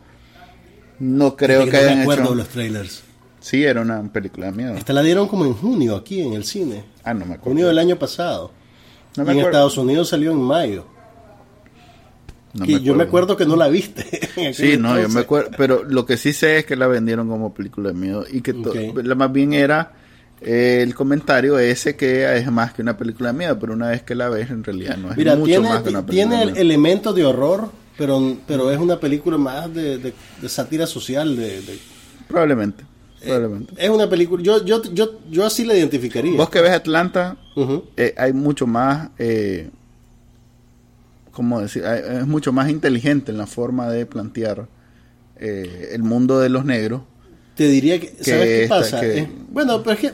[0.98, 2.35] No creo Fíjate que no me hayan acuerdo hecho...
[2.35, 3.02] los trailers.
[3.40, 4.74] Sí, era una película de miedo.
[4.74, 6.85] Esta la dieron como en junio aquí en el cine.
[7.05, 7.44] Ah, no me acuerdo.
[7.44, 8.53] Junio del año pasado.
[9.16, 9.48] No y me en acuerdo.
[9.59, 10.85] Estados Unidos salió en mayo.
[12.53, 14.05] No Que yo me acuerdo que no la viste.
[14.55, 17.53] Sí, no, yo me acuerdo, pero lo que sí sé es que la vendieron como
[17.55, 18.53] película de miedo y que
[19.05, 19.92] la más bien era
[20.40, 24.03] eh, el comentario ese que es más que una película de miedo, pero una vez
[24.03, 26.37] que la ves en realidad no es Mira, mucho tiene, más que una película tiene
[26.37, 26.61] de el miedo.
[26.62, 31.37] elemento de horror, pero, pero es una película más de, de- de sátira social.
[31.37, 31.79] De, de-
[32.26, 32.85] Probablemente,
[33.22, 33.72] probablemente.
[33.76, 36.37] es una película, yo, yo, yo, yo así la identificaría.
[36.37, 37.37] Vos que ves Atlanta,
[37.96, 39.70] eh, hay mucho más, eh,
[41.33, 41.85] ¿cómo decir?
[41.85, 44.66] Es mucho más inteligente en la forma de plantear
[45.38, 47.02] eh, el mundo de los negros.
[47.54, 49.00] Te diría que, ¿sabes qué esta- pasa?
[49.00, 50.12] que- Eh, bueno, pero es que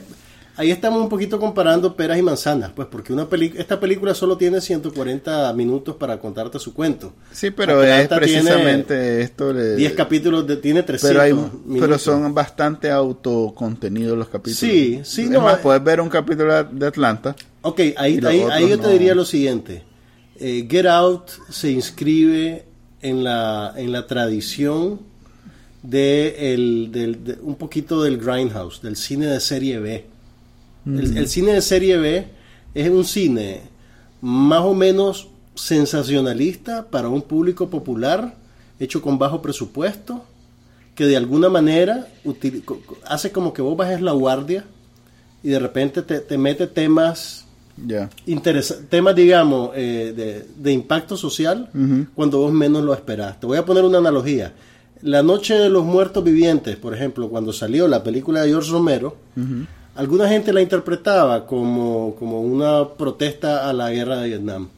[0.57, 4.61] ahí estamos un poquito comparando peras y manzanas, pues porque una esta película solo tiene
[4.61, 7.13] 140 minutos para contarte su cuento.
[7.33, 9.53] Sí, pero es precisamente esto.
[9.53, 11.61] le- 10 capítulos, de, tiene 300 pero, hay, minutos.
[11.81, 14.59] pero son bastante autocontenidos los capítulos.
[14.59, 15.61] Sí, sí, Es no, más, eh.
[15.63, 17.37] puedes ver un capítulo de Atlanta.
[17.63, 19.83] Ok, ahí, ahí, yo te diría lo siguiente.
[20.39, 22.65] Eh, Get Out se inscribe
[23.03, 25.01] en la, en la tradición
[25.83, 30.05] de, el, del- de un poquito del Grindhouse, del cine de serie B.
[30.87, 32.27] El, el cine de serie B
[32.75, 33.63] es un cine
[34.21, 38.35] más o menos sensacionalista para un público popular,
[38.79, 40.25] hecho con bajo presupuesto,
[40.95, 42.63] que de alguna manera util-
[43.05, 44.65] hace como que vos bajes la guardia
[45.43, 47.45] y de repente te, te mete temas
[48.89, 51.69] temas, digamos, eh, de, de impacto social
[52.15, 53.39] cuando vos menos lo esperás.
[53.39, 54.55] Te voy a poner una analogía.
[55.03, 59.17] La Noche de los Muertos Vivientes, por ejemplo, cuando salió la película de George Romero,
[59.97, 64.69] alguna gente la interpretaba como, como una protesta a la guerra de Vietnam.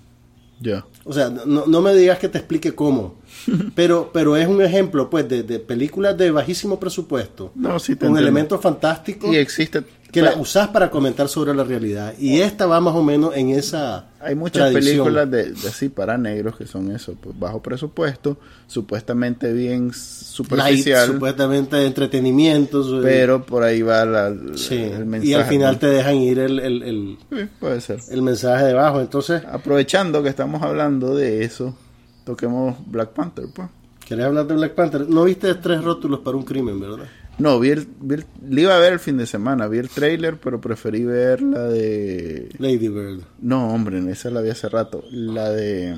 [0.60, 0.84] Ya.
[1.04, 3.14] O sea, no, no me digas que te explique cómo,
[3.74, 8.00] pero, pero es un ejemplo pues de, de películas de bajísimo presupuesto, No, sí te
[8.00, 8.20] con entiendo.
[8.20, 9.82] elementos fantásticos Y existe.
[10.10, 12.14] Que la usás para comentar sobre la realidad.
[12.18, 15.04] Y esta va más o menos en esa Hay muchas tradición.
[15.04, 19.94] películas de, de así para negros que son eso, pues bajo presupuesto, supuestamente bien light,
[19.94, 23.00] superficial, supuestamente de entretenimiento.
[23.02, 24.76] pero por ahí va la- sí.
[24.76, 25.30] el mensaje.
[25.30, 25.78] y al final ¿no?
[25.78, 27.98] te dejan ir el, el, el, Sí, puede ser.
[28.10, 29.00] el mensaje debajo.
[29.00, 31.76] Entonces, Aprovechando que estamos hablando de eso,
[32.24, 33.68] toquemos Black Panther, pues.
[34.06, 35.06] ¿querés hablar de Black Panther?
[35.06, 37.04] No viste tres rótulos para un crimen, ¿verdad?
[37.38, 39.88] No, vi el, vi el- le iba a ver el fin de semana, vi el
[39.88, 42.48] trailer, pero preferí ver la de...
[42.58, 43.20] Lady Bird.
[43.40, 45.04] No, hombre, esa la vi hace rato.
[45.10, 45.96] La de...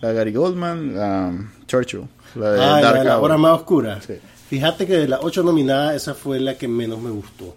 [0.00, 2.08] La de Gary Goldman, um, Churchill.
[2.34, 3.24] La de Ah, la Dark la Hour.
[3.24, 4.00] hora más oscura.
[4.00, 4.14] Sí.
[4.48, 7.54] Fíjate que de las ocho nominadas, esa fue la que menos me gustó.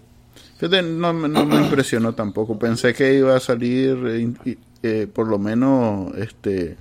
[0.58, 2.58] Fíjate, no, me- no me impresionó tampoco.
[2.58, 3.98] Pensé que iba a salir
[4.44, 6.76] eh, eh, por lo menos este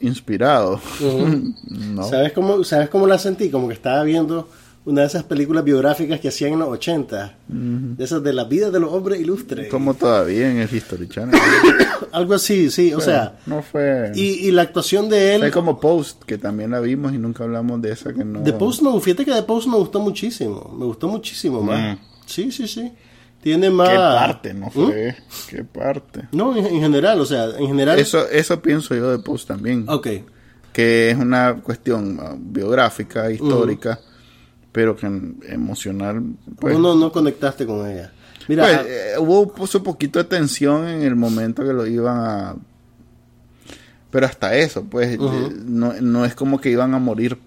[0.00, 0.80] inspirado.
[1.68, 2.02] no.
[2.08, 3.50] ¿Sabes cómo, ¿Sabes cómo la sentí?
[3.50, 4.48] Como que estaba viendo
[4.86, 7.38] una de esas películas biográficas que hacían en los 80.
[7.48, 9.68] De esas de la vida de los hombres ilustres.
[9.70, 11.40] Como todavía en el History Channel.
[12.12, 12.92] Algo así, sí.
[12.92, 14.12] O sea, no fue...
[14.14, 15.40] y, y la actuación de él...
[15.40, 18.42] Fue como Post, que también la vimos y nunca hablamos de esa que no...
[18.42, 20.74] The Post me, fíjate que The Post me gustó muchísimo.
[20.78, 21.96] Me gustó muchísimo más.
[21.96, 22.00] Mm.
[22.26, 22.92] Sí, sí, sí.
[23.40, 23.88] Tiene más...
[23.88, 24.70] ¿Qué parte no ¿Mm?
[24.70, 25.16] fue?
[25.48, 26.28] ¿Qué parte?
[26.32, 27.98] No, en, en general, o sea, en general...
[27.98, 29.86] Eso, eso pienso yo de Post también.
[29.88, 30.08] Ok.
[30.74, 34.00] Que es una cuestión ah, biográfica, histórica,
[34.74, 36.20] pero que en- emocional...
[36.58, 38.10] Pues, no, no conectaste con ella.
[38.48, 41.86] Mira, Pues, ah, eh, hubo puso un poquito de tensión en el momento que lo
[41.86, 42.56] iban a...
[44.10, 45.18] Pero hasta eso, pues, eh,
[45.64, 47.38] no, no es como que iban a morir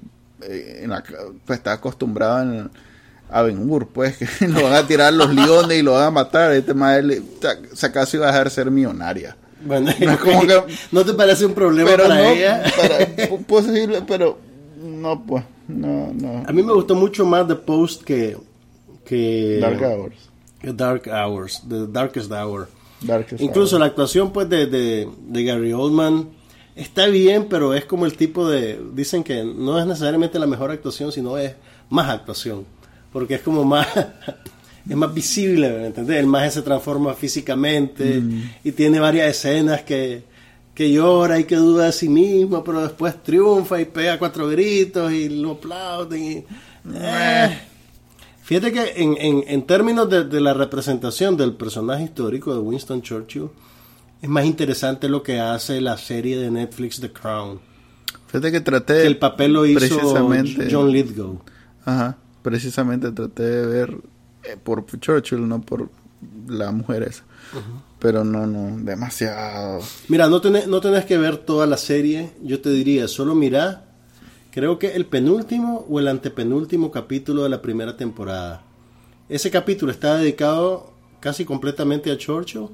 [0.42, 1.04] eh, en la...
[1.46, 2.72] Pues está acostumbrado en,
[3.30, 6.12] a Ben Hur, pues, que lo van a tirar los leones y lo van a
[6.12, 6.54] matar.
[6.54, 7.22] Este madre,
[7.74, 9.36] se acaso iba a dejar ser millonaria.
[9.66, 10.64] bueno, no es como que-
[10.94, 12.64] ¿no te parece un problema Pero para no, ella?
[12.78, 14.40] para- posible, pero
[14.82, 16.44] no, pues, no, no.
[16.48, 18.38] A mí me gustó mucho más The Post que...
[19.06, 20.30] que Dark Hours.
[20.60, 22.70] que Dark Hours, The Darkest Hour.
[23.02, 26.30] Darkest Incluso la actuación pues de, de, de Gary Oldman
[26.76, 28.80] está bien, pero es como el tipo de...
[28.94, 31.54] Dicen que no es necesariamente la mejor actuación, sino es
[31.90, 32.66] más actuación.
[33.12, 33.88] Porque es como más...
[34.90, 36.18] es más visible, ¿me entendés?
[36.18, 38.22] El maje se transforma físicamente
[38.64, 40.24] y tiene varias escenas que,
[40.78, 45.12] que llora y que duda de sí mismo, pero después triunfa y pega cuatro gritos
[45.12, 46.22] y lo aplauden.
[46.24, 46.46] y-
[46.94, 47.58] eh.
[48.44, 53.02] Fíjate que en, en, en términos de, de la representación del personaje histórico de Winston
[53.02, 53.50] Churchill,
[54.22, 57.60] es más interesante lo que hace la serie de Netflix The Crown.
[58.28, 61.42] Fíjate que traté Que el papel lo hizo precisamente, John Lithgow.
[61.86, 63.98] Ajá, precisamente traté de ver
[64.44, 65.90] eh, por Churchill, no por
[66.48, 67.24] la mujer esa.
[68.00, 69.80] Pero no, no, demasiado.
[70.08, 72.32] Mira, no tenés, no tenés que ver toda la serie.
[72.44, 73.86] Yo te diría, solo mira,
[74.52, 78.62] creo que el penúltimo o el antepenúltimo capítulo de la primera temporada.
[79.30, 82.68] Ese capítulo está dedicado casi completamente a Churchill.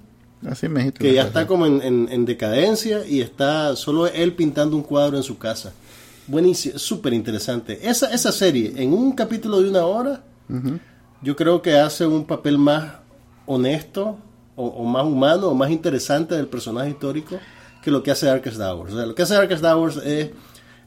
[0.46, 0.92] Así me.
[0.92, 5.16] Que ya está como en, en- en decadencia y está solo él pintando un cuadro
[5.16, 5.72] en su casa.
[6.28, 7.80] Buenísimo, súper interesante.
[7.90, 10.22] Esa, esa serie, en un capítulo de una hora,
[11.22, 12.96] yo creo que hace un papel más
[13.46, 14.18] honesto
[14.56, 17.40] o, o más humano o más interesante del personaje histórico
[17.84, 18.94] que lo que hace Darkest Hours.
[18.94, 20.30] O sea, lo que hace Darkest Hours es,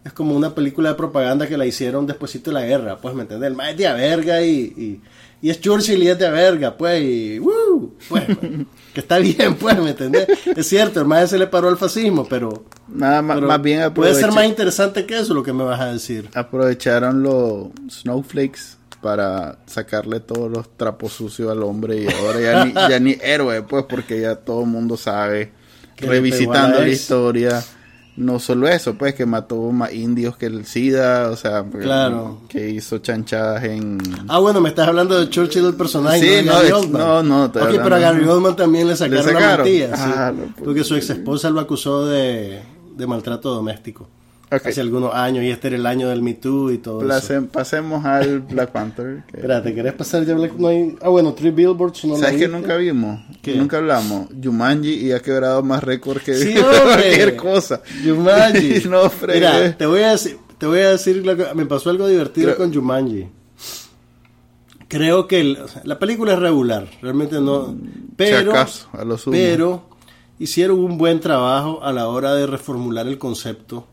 [0.05, 3.23] es como una película de propaganda que la hicieron despuésito de la guerra, pues, ¿me
[3.23, 3.49] entiendes?
[3.49, 5.01] El más es de a verga y, y,
[5.43, 7.93] y es Churchill y es de a verga, pues, y, ¡woo!
[8.09, 8.25] pues,
[8.95, 10.27] que está bien, pues, ¿me entendés?
[10.57, 13.93] Es cierto, el más se le paró al fascismo, pero, Nada más, pero más bien
[13.93, 16.31] puede ser más interesante que eso lo que me vas a decir.
[16.35, 22.73] aprovecharon los snowflakes para sacarle todos los trapos sucios al hombre y ahora ya ni,
[22.73, 25.53] ya ni héroe, pues, porque ya todo el mundo sabe,
[25.99, 27.65] le revisitando la la historia.
[28.17, 32.41] No solo eso, pues, que mató más indios que el SIDA, o sea, Claro.
[32.49, 33.99] que hizo chanchadas en...
[34.27, 36.21] Ah, bueno, me estás hablando de Churchill, el personaje.
[36.21, 37.03] Sí, de no, Gary Oldman.
[37.03, 39.57] no, no, Ok, hablando- pero a Gary Oldman también le sacaron, la sacaron?
[39.67, 42.63] mantilla, sí, Ah, no, pues, porque su ex esposa lo acusó de,
[42.97, 44.09] de maltrato doméstico
[44.53, 44.65] Ok.
[44.67, 47.47] hace algunos años y este era el año del Me Too y todo eso.
[47.51, 49.25] Pasemos al Black Panther.
[49.27, 50.53] que- Espérate, ¿querés pasar ya Black?
[50.57, 50.97] No hay...
[51.03, 53.21] Ah, bueno, Three Billboards no ¿Sabes que nunca vimos?
[53.43, 53.57] ¿Qué?
[53.57, 54.29] Nunca hablamos.
[54.43, 56.55] Jumanji y ha quebrado más récord que Sí,
[56.85, 57.83] cualquier cosa.
[58.05, 58.85] Jumanji.
[58.89, 59.39] no, fregué.
[59.41, 62.57] Mira, te voy a decir, te voy a decir que me pasó algo divertido Creo-
[62.59, 63.27] con Jumanji.
[64.89, 67.77] Creo que el- la película es regular, realmente no,
[68.15, 69.33] pero acaso, a lo sumo.
[69.37, 69.89] pero
[70.39, 73.89] hicieron un buen trabajo a la hora de reformular el concepto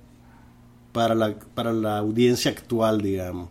[0.94, 3.50] para la para la audiencia actual, digamos.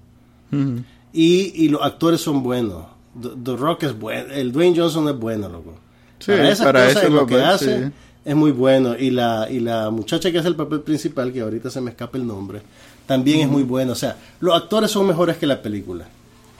[1.13, 2.85] Y, y los actores son buenos.
[3.21, 5.75] The, The Rock es bueno, el Dwayne Johnson es bueno, loco.
[6.19, 7.93] Sí, para esas para cosas ese y lo que hace sí.
[8.25, 8.97] es muy bueno.
[8.99, 12.17] Y la, y la muchacha que hace el papel principal, que ahorita se me escapa
[12.17, 12.63] el nombre,
[13.07, 13.93] también es muy buena.
[13.93, 16.07] O sea, los actores son mejores que la película.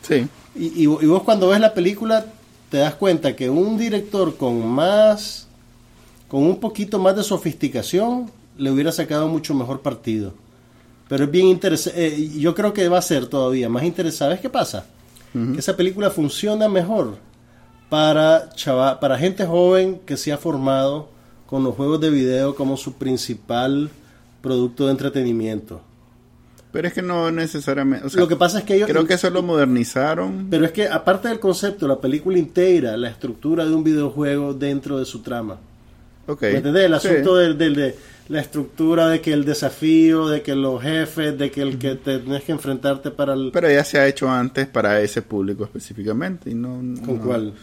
[0.03, 0.27] Sí.
[0.55, 2.27] Y, y, y vos cuando ves la película
[2.71, 5.47] te das cuenta que un director con más,
[6.29, 10.35] con un poquito más de sofisticación, le hubiera sacado mucho mejor partido.
[11.13, 14.17] Pero es bien interesante, yo creo que va a ser todavía más interesante.
[14.19, 14.87] ¿Sabes qué pasa?
[15.35, 17.17] Que esa película funciona mejor
[17.91, 21.11] para, chava- para gente joven que se ha formado
[21.47, 23.91] con los juegos de video como su principal
[24.41, 25.83] producto de entretenimiento.
[26.73, 28.07] Pero es que no necesariamente.
[28.07, 28.89] o sea, Lo que pasa es que ellos...
[28.89, 30.47] creo que eso lo modernizaron.
[30.51, 34.99] Pero es que aparte del concepto, la película integra la estructura de un videojuego dentro
[34.99, 35.59] de su trama.
[36.27, 36.41] Ok.
[36.43, 36.85] ¿Me entendés?
[36.87, 37.09] El Sí.
[37.09, 37.97] asunto del- del- de,
[38.33, 42.19] la estructura de que el desafío, de que los jefes, de que el que te
[42.19, 43.51] tenés que enfrentarte para el...
[43.53, 46.49] Pero ya se ha hecho antes para ese público específicamente.
[46.51, 46.69] Y no,
[47.05, 47.55] ¿Con no- cuál?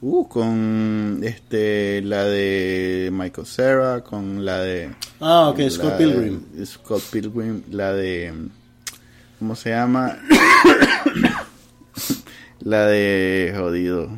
[0.00, 6.40] Uh, con este la de Michael Cera, con la de Ah, ok, Scott de- Pilgrim.
[6.64, 8.32] Scott Pilgrim, la de
[9.40, 10.16] ¿cómo se llama?
[12.60, 14.08] la de jodido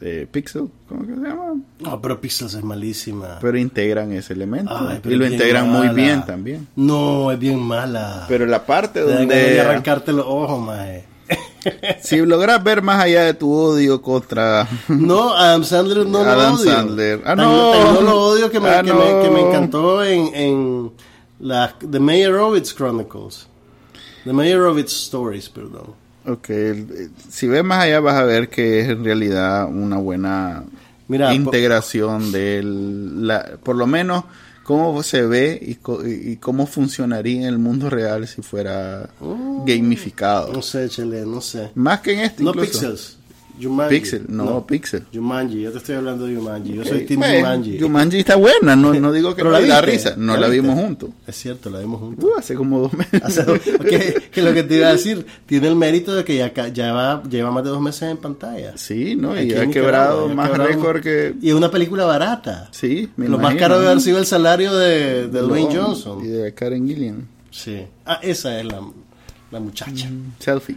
[0.00, 1.54] de Pixel, ¿cómo que se llama?
[1.80, 3.38] No, pero Pixels es malísima.
[3.40, 5.92] Pero integran ese elemento Ay, y lo integran muy mala.
[5.92, 6.68] bien también.
[6.76, 8.26] No, es bien mala.
[8.28, 11.04] Pero la parte Te donde arrancarte los ojos, maje.
[12.00, 16.60] si logras ver más allá de tu odio contra No, Adam Sandler no Adam lo
[16.60, 16.70] odio.
[16.72, 17.20] Sandler.
[17.24, 17.70] Ah, Tan- no.
[17.72, 19.48] tan no lo odio que me, Ah, que me, que me no.
[19.48, 20.92] encantó en, en
[21.40, 23.48] la The Meyerowitz Chronicles.
[24.24, 25.94] The Meyerowitz Stories, perdón.
[26.26, 26.48] Ok,
[27.30, 30.64] si ves más allá vas a ver que es en realidad una buena
[31.08, 34.24] Mira, integración de la, por lo menos
[34.64, 35.78] cómo se ve y,
[36.32, 39.08] y- cómo funcionaría en el mundo real si fuera
[39.64, 40.52] gamificado.
[40.52, 41.70] No sé, Chele, no sé.
[41.76, 42.72] Más que en este No incluso.
[42.72, 43.15] Pixels.
[43.88, 45.04] Pixel, no, Pixel.
[45.12, 46.74] Jumanji, yo te estoy hablando de Jumanji.
[46.74, 47.78] Yo soy Ok, Team pues, Jumanji.
[47.80, 50.48] Jumanji está buena, no, no digo que no la da viste, risa, no ¿la la,
[50.48, 51.10] vimos juntos.
[51.26, 52.24] Es cierto, la vimos juntos.
[52.24, 53.22] Uh, hace como dos meses.
[53.22, 56.36] Hace dos- ok, que lo que te iba a decir, tiene el mérito de que
[56.36, 58.72] ya, ya va, lleva más de dos meses en pantalla.
[58.76, 59.32] Sí, ¿no?
[59.32, 61.34] Aquí Y ha quebrado más récord que...
[61.40, 62.68] Y es una película barata.
[62.72, 63.90] Sí, me Lo más imagino, caro debe ¿no?
[63.92, 66.24] haber sido el salario de, de Dwayne No, Johnson.
[66.24, 67.26] Y de Karen Gillian.
[67.50, 67.82] Sí.
[68.04, 68.80] Ah, esa es la,
[69.50, 70.08] la muchacha.
[70.38, 70.76] Selfie.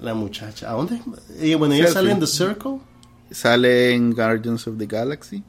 [0.00, 0.70] La muchacha.
[0.70, 1.00] ¿A dónde?
[1.40, 2.78] Ella, bueno, ella sale en The Circle.
[3.30, 5.42] Sale en Guardians of the Galaxy.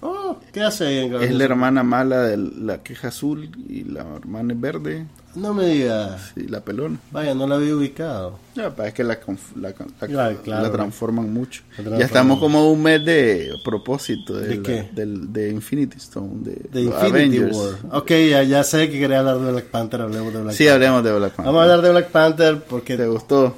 [0.00, 3.50] Oh, ¿qué hace ahí en Es Guardians la of- hermana mala de la queja azul
[3.68, 6.32] y la hermana verde No me digas.
[6.36, 6.98] y la pelona.
[7.10, 8.38] Vaya, no la había ubicado.
[8.54, 9.18] Ya, es que la,
[9.58, 10.62] la, la- Claro, claro.
[10.62, 11.62] la transforman mucho.
[11.74, 11.98] Transforman.
[12.00, 14.88] Ya estamos como un mes de propósito de, ¿De qué?
[14.92, 17.56] del- de Infinity Stone, de, De Infinity Avengers.
[17.56, 17.76] War.
[18.02, 20.02] Ok, ya, ya sé que quería hablar de Black Panther.
[20.02, 20.72] Hablemos de Black Sí, Panther.
[20.74, 21.46] hablemos de Black Panther.
[21.46, 23.56] Vamos a hablar de Black Panther porque ¿Te gustó?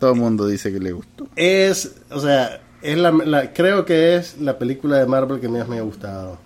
[0.00, 1.28] Todo el mundo dice que le gustó.
[1.36, 5.68] Es, o sea, es la, la- creo que es la película de Marvel que más
[5.68, 6.38] me ha gustado.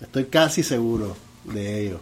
[0.00, 1.16] Estoy casi seguro
[1.52, 2.00] de ello.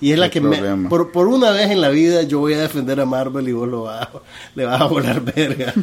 [0.00, 2.60] Y es la que me, por, por una vez en la vida yo voy a
[2.60, 4.08] defender a Marvel y vos lo vas,
[4.54, 5.72] le vas a volar verga.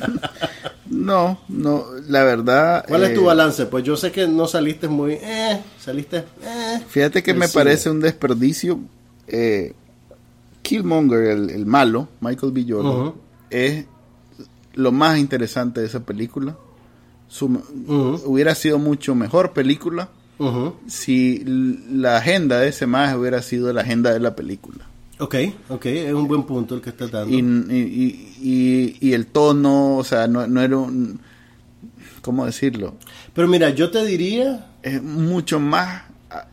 [0.90, 2.86] No, no, la verdad.
[2.88, 3.66] ¿Cuál es tu eh, balance?
[3.66, 6.82] Pues yo sé que no saliste muy, eh, saliste, eh.
[6.88, 7.54] Fíjate que me cine.
[7.64, 8.80] parece un desperdicio.
[9.28, 9.74] eh,
[10.62, 12.66] Killmonger, el, el malo, Michael B.
[12.68, 13.14] Jordan,
[13.50, 13.86] es
[14.74, 16.56] lo más interesante de esa película.
[17.28, 17.62] Su-.
[18.26, 20.10] Hubiera sido mucho mejor película
[20.40, 20.76] Ujú.
[20.88, 24.86] si l- la agenda de ese más hubiera sido la agenda de la película.
[25.20, 25.36] Ok,
[25.70, 27.34] ok, es un buen punto el que estás dando.
[27.34, 31.20] Y, y- y- y el tono, o sea, no, no era un...
[32.22, 32.96] ¿Cómo decirlo?
[33.34, 36.04] Pero mira, yo te diría, Es mucho más...
[36.30, 36.46] A,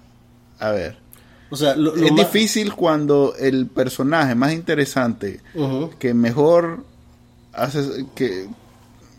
[0.61, 0.97] a ver.
[1.51, 5.91] o sea, lo, lo es más- difícil cuando el personaje más interesante, Ujú.
[5.99, 6.85] que mejor
[7.53, 8.07] hace...
[8.15, 8.47] que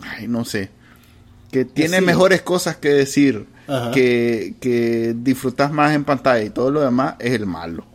[0.01, 0.69] Ay, no sé.
[1.51, 2.05] Que tiene sí.
[2.05, 3.91] mejores cosas que decir, Ajá.
[3.91, 7.85] que, que disfrutas más en pantalla y todo lo demás, es el malo.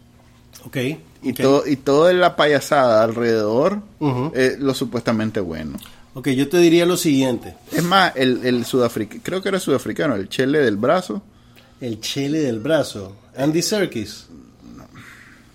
[0.67, 0.77] Ok.
[1.23, 4.33] Y, todo, y toda la payasada alrededor Ujú.
[4.35, 5.79] es lo supuestamente bueno.
[6.15, 7.55] Ok, yo te diría lo siguiente.
[7.73, 11.23] Es más, el, el sudafricano, creo que era sudafricano, el chele del brazo.
[11.81, 13.17] El chele del brazo.
[13.37, 14.27] Andy Serkis.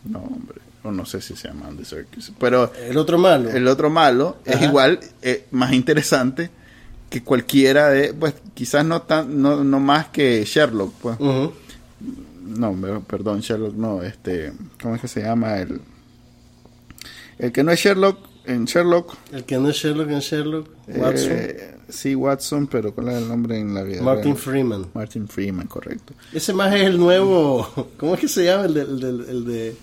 [0.06, 2.32] No, hombre, o no sé si se llama Andy Serkis.
[2.40, 3.50] Pero El otro malo.
[3.50, 4.66] el otro malo es Ajá.
[4.66, 6.50] igual, eh, más interesante
[7.20, 11.18] que cualquiera de, pues quizás no tan, no, no más que Sherlock, pues.
[12.46, 14.52] No, perdón, Sherlock no, este,
[14.82, 15.58] ¿cómo es que se llama?
[15.60, 15.80] El,
[17.40, 19.16] el que no es Sherlock, en Sherlock.
[19.32, 20.68] El que no es Sherlock en Sherlock.
[20.88, 21.32] Watson.
[21.32, 24.02] eh, sí, Watson, pero ¿cuál es el nombre en la vida?
[24.02, 24.38] Martin real?
[24.38, 24.86] Freeman.
[24.94, 26.14] Martin Freeman, correcto.
[26.34, 27.66] Ese más es el nuevo.
[27.98, 28.66] ¿Cómo es que se llama?
[28.66, 29.76] El de, el de- el de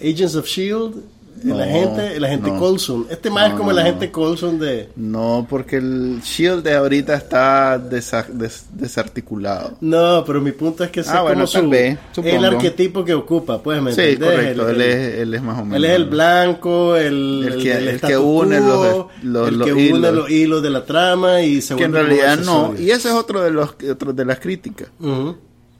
[0.00, 0.94] Agents of Shield.
[1.42, 2.58] El No, agente, el agente no.
[2.58, 3.06] Coulson.
[3.10, 4.90] Este más es No, como el agente Coulson de.
[4.94, 9.76] No, porque el Shield de ahorita está desa- des- desarticulado.
[9.80, 13.60] No, pero mi punto es que Ah, es bueno, su, vez, el arquetipo que ocupa,
[13.60, 15.76] pues, ¿me Sí, correcto, El- él, el- es, él es más o menos.
[15.78, 19.66] Él es el blanco, el, El que- del el que une los- los- el los
[19.66, 20.14] que une hilos.
[20.14, 22.74] los hilos de la trama y se que en realidad no.
[22.78, 24.88] Y ese es otro de los otro de las críticas.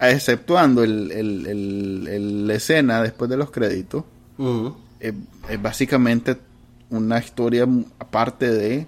[0.00, 4.02] Exceptuando el, el- el- el- la escena después de los créditos.
[4.38, 4.74] ujú.
[5.02, 5.14] Es,
[5.48, 6.36] es básicamente
[6.90, 7.66] una historia
[7.98, 8.86] aparte de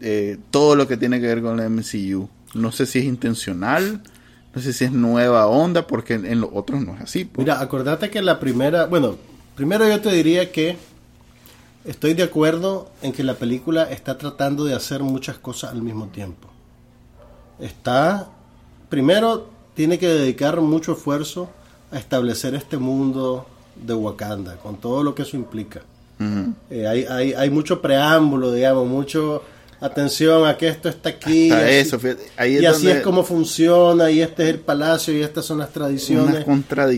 [0.00, 2.28] eh, todo lo que tiene que ver con el MCU.
[2.54, 4.02] No sé si es intencional,
[4.54, 7.24] no sé si es nueva onda, porque en, en los otros no es así.
[7.24, 7.46] pues.
[7.46, 9.16] Mira, acordate que la primera, bueno,
[9.54, 10.76] primero yo te diría que
[11.84, 16.08] estoy de acuerdo en que la película está tratando de hacer muchas cosas al mismo
[16.08, 16.48] tiempo.
[17.58, 18.28] Está,
[18.90, 21.50] primero, tiene que dedicar mucho esfuerzo
[21.90, 23.46] a establecer este mundo
[23.84, 25.82] de Wakanda, con todo lo que eso implica.
[26.70, 29.42] Eh, hay, hay, hay mucho preámbulo, digamos, mucho
[29.80, 31.50] atención a que esto está aquí.
[31.50, 34.44] Hasta y así- eso, fíjate, ahí es y así donde- es como funciona, y este
[34.44, 36.44] es el palacio, y estas son las tradiciones.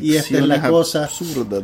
[0.04, 1.08] Y esta es la cosa.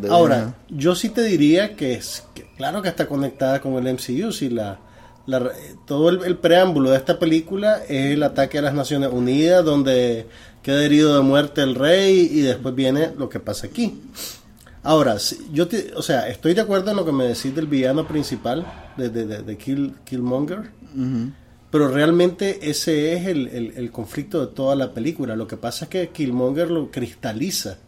[0.01, 0.55] de Ahora, verdad.
[0.71, 4.51] yo sí te diría que, es, que claro que está conectada con el MCU, si
[4.51, 4.81] la,
[5.27, 5.53] la-
[5.87, 10.27] todo el, el preámbulo de esta película es el ataque a las Naciones Unidas, donde
[10.65, 14.01] queda herido de muerte el rey, y después viene lo que pasa aquí.
[14.85, 15.16] Ahora,
[15.53, 18.66] yo te, o sea, estoy de acuerdo en lo que me decís del villano principal,
[18.97, 20.70] de, de, de- de Kill, Killmonger,
[21.70, 25.35] pero realmente ese es el, el- el conflicto de toda la película.
[25.37, 27.78] Lo que pasa es que Killmonger lo cristaliza,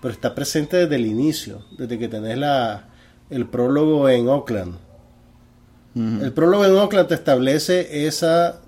[0.00, 2.88] pero está presente desde el inicio, desde que tenés la,
[3.28, 4.74] el prólogo en Oakland.
[6.22, 8.60] El prólogo en Oakland te establece esa,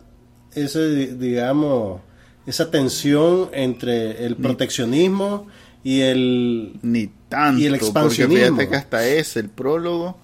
[0.55, 2.01] ese, di- digamos,
[2.45, 5.47] esa tensión entre el proteccionismo
[5.85, 8.57] y el, Ni tanto, Y el porque expansionismo.
[8.57, 10.17] fíjate que hasta ese, el prólogo,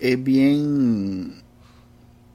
[0.00, 1.42] es bien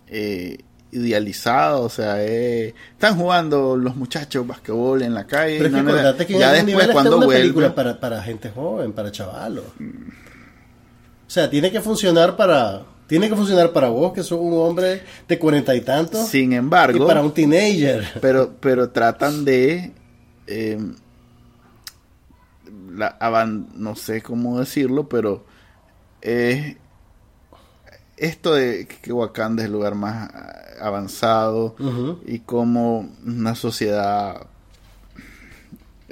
[0.08, 0.58] eh,
[0.92, 5.58] idealizado, o sea, eh, están jugando los muchachos basquetbol en la calle.
[5.58, 8.00] Pero es que no, acordate que en ya después es cuando una vuelve, película para,
[8.00, 9.66] para gente joven, para chavalos.
[9.66, 15.02] O sea, tiene que funcionar para tiene que funcionar para vos, que sos un hombre
[15.28, 18.06] de cuarenta y tantos, sin y embargo, para un teenager.
[18.22, 19.92] pero, pero tratan de
[20.48, 20.78] eh,
[22.94, 25.46] la no sé cómo decirlo, pero
[26.22, 26.78] eh,
[28.18, 31.76] esto de que Wakanda es el lugar más ah, avanzado
[32.26, 34.48] y como una sociedad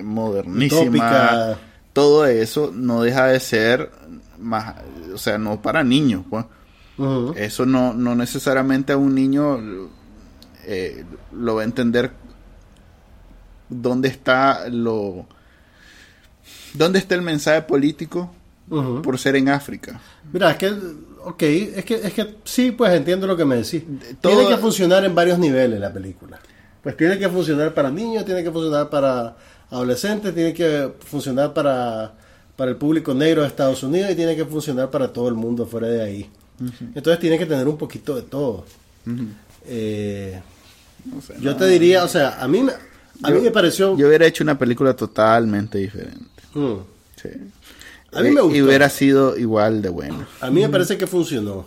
[0.01, 1.57] modernísima,
[1.93, 3.91] todo eso no deja de ser
[4.39, 4.75] más,
[5.13, 6.45] o sea, no para niños, pues.
[7.35, 9.57] Eso no, no necesariamente a un niño
[10.65, 12.11] eh, lo va a entender
[13.69, 15.25] dónde está lo
[16.73, 18.33] dónde está el mensaje político
[19.03, 19.99] por ser en África.
[20.31, 20.69] Mira, es que,
[21.25, 23.83] ok, es que, es que sí, pues entiendo lo que me decís.
[24.21, 26.39] todo- Tiene que funcionar en varios niveles la película.
[26.81, 29.35] Pues tiene que funcionar para niños, tiene que funcionar para
[29.69, 32.13] adolescentes, tiene que funcionar para,
[32.55, 35.65] para el público negro de Estados Unidos y tiene que funcionar para todo el mundo
[35.65, 36.29] fuera de ahí.
[36.95, 38.65] Entonces tiene que tener un poquito de todo.
[39.65, 40.39] Eh,
[41.05, 41.57] No sé, yo no.
[41.57, 42.65] te diría, o sea, a mí,
[43.23, 43.97] a Yo- mí me pareció...
[43.97, 46.25] Yo hubiera hecho una película totalmente diferente.
[46.53, 46.75] Mm.
[47.21, 47.29] Sí.
[48.13, 48.55] A mí me gustó.
[48.57, 50.27] Y hubiera sido igual de buena.
[50.41, 51.65] A mí me parece que funcionó.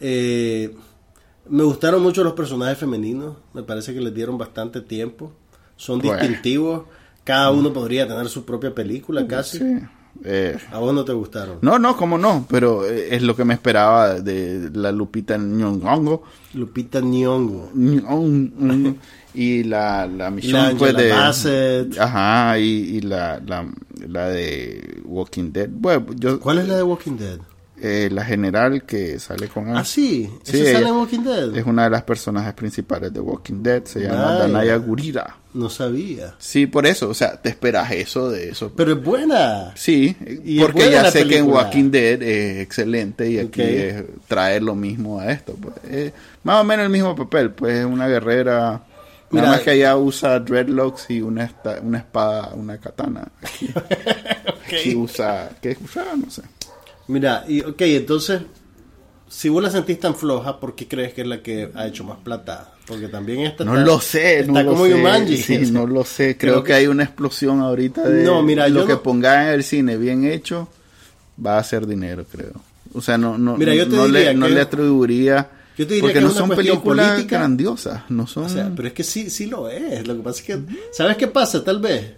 [0.00, 0.74] Eh,
[1.48, 3.36] me gustaron mucho los personajes femeninos.
[3.54, 5.32] Me parece que les dieron bastante tiempo.
[5.76, 6.20] Son Bueno.
[6.20, 6.82] distintivos.
[7.24, 9.58] Cada uno podría tener su propia película casi.
[9.58, 9.78] Sí.
[10.24, 11.58] Eh, A vos no te gustaron.
[11.62, 16.22] no, no, cómo no, pero eh, es lo que me esperaba de la Lupita Nyong'o
[16.54, 17.70] Lupita Nyong'o.
[17.74, 18.94] Nyong'o,
[19.34, 21.98] y la, la pues, Angela de Bassett.
[21.98, 22.62] ajá y,
[22.96, 23.66] y la, la,
[24.08, 27.38] la de Walking Dead bueno yo ¿Cuál es la de Walking Dead?
[27.82, 30.30] eh, la general que sale con Ah, sí.
[30.44, 31.56] Sí, ¿Esa sale en Walking Dead?
[31.56, 34.38] es una de las personajes principales de Walking Dead se llama Vaya.
[34.38, 36.34] Danaya Gurira No sabía.
[36.38, 39.72] sí por eso o sea te esperas eso de eso Pero es buena.
[39.74, 41.46] Sí, Y porque buena ya sé que en.
[41.50, 43.68] Walking Dead es excelente y aquí Ok.
[43.68, 45.54] es traer lo mismo a esto.
[45.60, 45.74] Pues.
[45.92, 46.12] Es
[46.44, 48.82] más o menos el mismo papel, pues es una guerrera.
[49.34, 53.28] Mira, nada más que ella usa dreadlocks y una, esta- una espada, una katana.
[53.42, 53.68] Aquí,
[54.66, 56.14] aquí usa, ¿qué usaba?
[56.16, 56.42] No sé.
[57.08, 58.42] Mira, y ok, entonces,
[59.28, 62.04] si vos la sentís tan floja, ¿por qué crees que es la que ha hecho
[62.04, 62.70] más plata?
[62.86, 64.90] Porque también esta No está- lo sé, está no lo como sé.
[64.90, 65.36] Yumanji.
[65.38, 66.36] Sí, no lo sé.
[66.38, 69.02] Creo, Creo que, que- hay una explosión ahorita de No, mira, lo yo que no-
[69.02, 70.68] ponga en el cine bien hecho
[71.44, 72.52] va a hacer dinero, creo.
[72.92, 75.48] O sea, no, no, Mira, yo te no, diría le, no que- le atribuiría.
[75.76, 77.38] Yo te diría porque que no es una son películas política.
[77.38, 78.44] grandiosas, no son.
[78.44, 80.06] O sea, pero es que sí, sí lo es.
[80.06, 80.58] Lo que pasa es que,
[80.92, 81.64] ¿sabes qué pasa?
[81.64, 82.12] Tal vez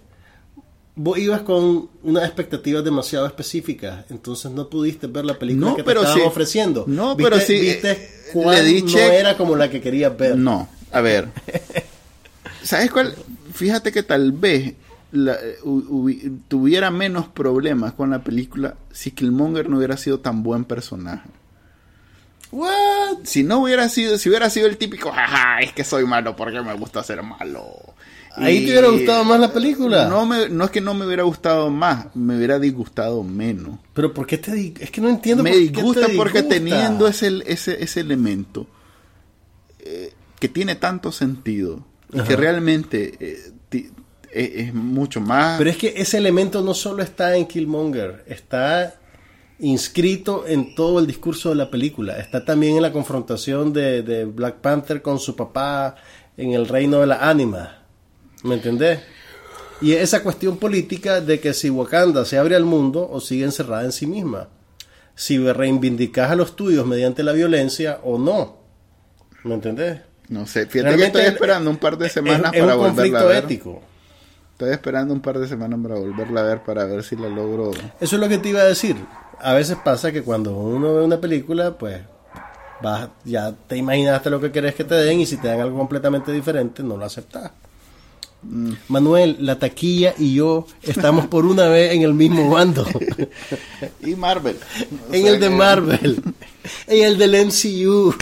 [0.94, 5.82] vos ibas con unas expectativas demasiado específicas, entonces no pudiste ver la película No, que
[5.82, 6.26] te pero estaban sí.
[6.26, 6.84] ofreciendo.
[6.86, 9.12] No, ¿Viste- pero sí, Viste eh, cuál le no check.
[9.12, 10.36] era como la que querías ver.
[10.36, 11.28] No, a ver.
[12.62, 13.14] ¿Sabes cuál?
[13.52, 14.74] Fíjate que tal vez
[15.12, 20.64] la- hubi- tuviera menos problemas con la película si Killmonger no hubiera sido tan buen
[20.64, 21.28] personaje.
[22.53, 23.24] What?
[23.24, 26.61] Si no hubiera sido, si hubiera sido el típico, jaja, es que soy malo porque
[26.62, 27.64] me gusta ser malo.
[28.36, 30.07] Ahí Y- te hubiera gustado más la película.
[30.09, 33.78] No, me, no es que no me hubiera gustado más, me hubiera disgustado menos.
[33.94, 36.49] Pero ¿por qué te Es que no entiendo me por qué te disgusta porque disgusta.
[36.64, 38.66] teniendo ese, ese, ese elemento
[39.80, 42.36] eh, que tiene tanto sentido y que Ajá.
[42.36, 43.90] realmente eh, ti-
[44.32, 48.97] eh, es mucho más Pero es que ese elemento no solo está en Killmonger, está
[49.59, 52.18] inscrito en todo el discurso de la película.
[52.18, 55.96] Está también en la confrontación de, de Black Panther con su papá
[56.36, 57.82] en el reino de la ánima.
[58.42, 59.00] ¿Me entendés?
[59.80, 63.84] Y esa cuestión política de que si Wakanda se abre al mundo o sigue encerrada
[63.84, 64.48] en sí misma.
[65.14, 68.59] Si reivindicas a los tuyos mediante la violencia o no.
[69.44, 70.00] ¿Me entendés?
[70.28, 72.80] no sé, fíjate que Realmente estoy esperando un par de semanas es, es para un
[72.80, 73.44] volverla a conflicto ver.
[73.44, 73.82] ético.
[74.52, 77.70] Estoy esperando un par de semanas para volverla a ver para ver si la logro.
[78.00, 78.96] Eso es lo que te iba a decir.
[79.41, 82.01] A veces pasa que cuando uno ve una película, pues
[82.82, 85.78] vas, ya te imaginaste lo que querés que te den y si te dan algo
[85.78, 87.51] completamente diferente, no lo aceptas.
[88.43, 88.72] Mm.
[88.89, 92.87] Manuel, la taquilla y yo estamos por una vez en el mismo bando.
[94.05, 94.57] Y Marvel.
[95.12, 96.22] En el de que- Marvel.
[96.87, 98.14] en el del MCU.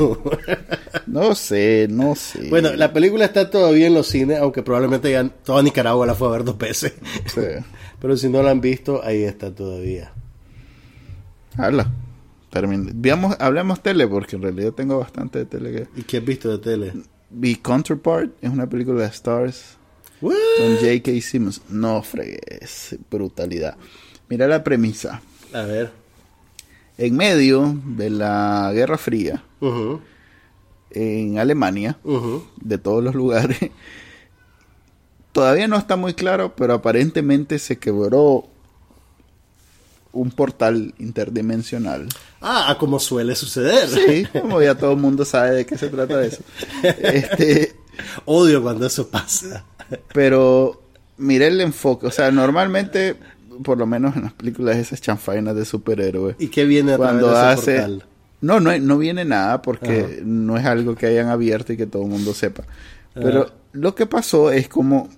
[1.07, 2.49] No sé, no sé.
[2.49, 6.29] bueno, la película está todavía en los cines, aunque probablemente ya toda Nicaragua la fue
[6.29, 6.95] a ver dos veces.
[7.27, 7.41] Sí.
[8.01, 10.13] Pero si no la han visto, ahí está todavía.
[11.57, 11.91] Habla.
[12.53, 16.25] Termin- Veamos, hablemos tele porque en realidad tengo bastante de tele que ¿Y qué has
[16.25, 16.93] visto de tele?
[17.31, 19.77] vi Counterpart es una película de Stars
[20.21, 20.35] What?
[20.59, 21.11] con J.K.
[21.21, 21.63] Simmons.
[21.69, 23.77] No fregues, brutalidad.
[24.29, 25.21] Mira la premisa.
[25.53, 25.91] A ver.
[26.97, 30.01] En medio de la Guerra Fría Ujú,
[30.93, 32.45] en Alemania, ujú.
[32.61, 33.59] de todos los lugares,
[35.33, 38.47] todavía no está muy claro, pero aparentemente se quebró
[40.15, 42.09] un portal interdimensional.
[42.41, 43.89] Ah, a como suele suceder.
[43.89, 46.43] Sí, como ya todo el mundo sabe de qué se trata eso.
[46.83, 47.75] Este,
[48.25, 49.65] Odio cuando eso pasa.
[50.13, 50.83] pero
[51.17, 53.17] mire el enfoque, o sea, normalmente,
[53.63, 57.31] por lo menos en las películas esas chanfainas de superhéroes, ¿Y qué viene a cuando
[57.31, 57.81] través de ese hace...
[57.93, 58.09] portal?
[58.41, 60.23] No, no, no viene nada porque Ajá.
[60.25, 62.65] no es algo que hayan abierto y que todo el mundo sepa.
[63.15, 63.53] Pero Ajá.
[63.73, 65.09] lo que pasó es como,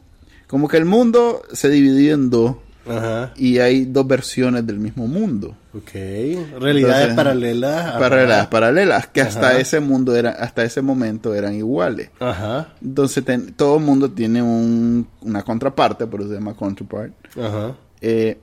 [0.46, 2.56] como que el mundo se dividió en dos
[2.88, 3.32] Ajá.
[3.36, 5.56] y hay dos versiones del mismo mundo.
[5.74, 5.90] Ok.
[5.92, 7.86] Realidades Entonces, paralelas.
[7.86, 7.98] Ajá.
[7.98, 9.58] Paralelas, paralelas, que hasta Ajá.
[9.58, 12.10] ese mundo era, hasta ese momento eran iguales.
[12.20, 12.74] Ajá.
[12.82, 17.12] Entonces ten- todo el mundo tiene un- una contraparte, por eso se llama counterpart.
[17.38, 17.76] Ajá.
[18.00, 18.38] Eh,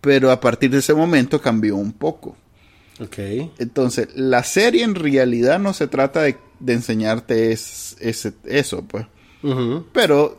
[0.00, 2.36] pero a partir de ese momento cambió un poco.
[3.00, 3.18] Ok.
[3.58, 9.06] Entonces, la serie en realidad no se trata de, de enseñarte es- eso, pues.
[9.92, 10.38] Pero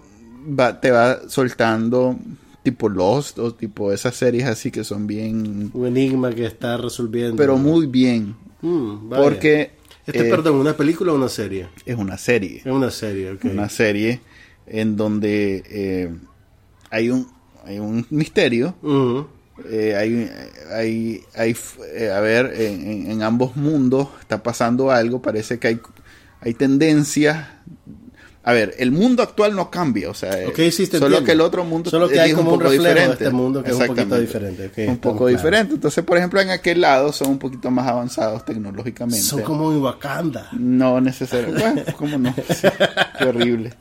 [0.57, 2.17] va, te va soltando
[2.65, 5.69] tipo Lost o tipo esas series así que son bien...
[5.73, 7.37] Un enigma que está resolviendo.
[7.37, 8.35] Pero muy bien.
[8.61, 9.23] Mm, vaya.
[9.23, 9.71] Porque
[10.05, 11.67] Este, eh, perdón, ¿una película o una serie?
[11.85, 12.57] es una serie.
[12.57, 13.45] Es una serie, ok.
[13.45, 14.19] Una serie
[14.67, 16.09] en donde eh,
[16.89, 17.27] hay, un,
[17.63, 18.75] hay un misterio.
[18.81, 19.27] Ujú.
[19.69, 20.29] eh, hay,
[20.73, 25.21] hay, hay, f- eh, a ver, en, en- en ambos mundos está pasando algo.
[25.21, 25.79] Parece que hay,
[26.41, 27.47] hay tendencias.
[28.47, 31.23] A ver, el mundo actual no cambia, o sea, eh, sí, solo entiendo.
[31.23, 33.23] que el otro mundo Solo que es hay un como un poco reflejo de diferente.
[33.23, 35.73] este mundo que es un poquito diferente, ok, un poco diferente.
[35.73, 39.19] Entonces, por ejemplo, en aquel lado son un poquito más avanzados tecnológicamente.
[39.19, 40.49] Son como en Wakanda.
[40.53, 41.63] No necesariamente.
[41.63, 42.35] Bueno, ¿cómo no?
[42.53, 42.67] Sí,
[43.17, 43.73] qué horrible.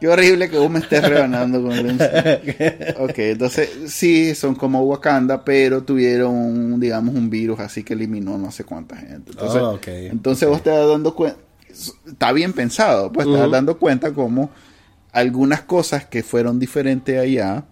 [0.00, 1.98] Qué horrible que vos me estés rebanando con el.
[3.00, 8.38] Ok, entonces sí, son como Wakanda, pero tuvieron, un, digamos, un virus así que eliminó
[8.38, 9.32] no sé cuánta gente.
[9.32, 11.38] Entonces, Ah, ok, entonces vos te das dando cuenta,
[12.06, 13.48] está bien pensado, pues Ujú.
[13.50, 14.50] dando cuenta como
[15.12, 17.64] algunas cosas que fueron diferentes allá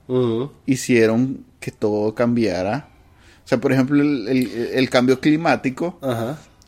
[0.66, 2.88] hicieron que todo cambiara.
[3.44, 5.98] O sea, por ejemplo, el- el- el cambio climático,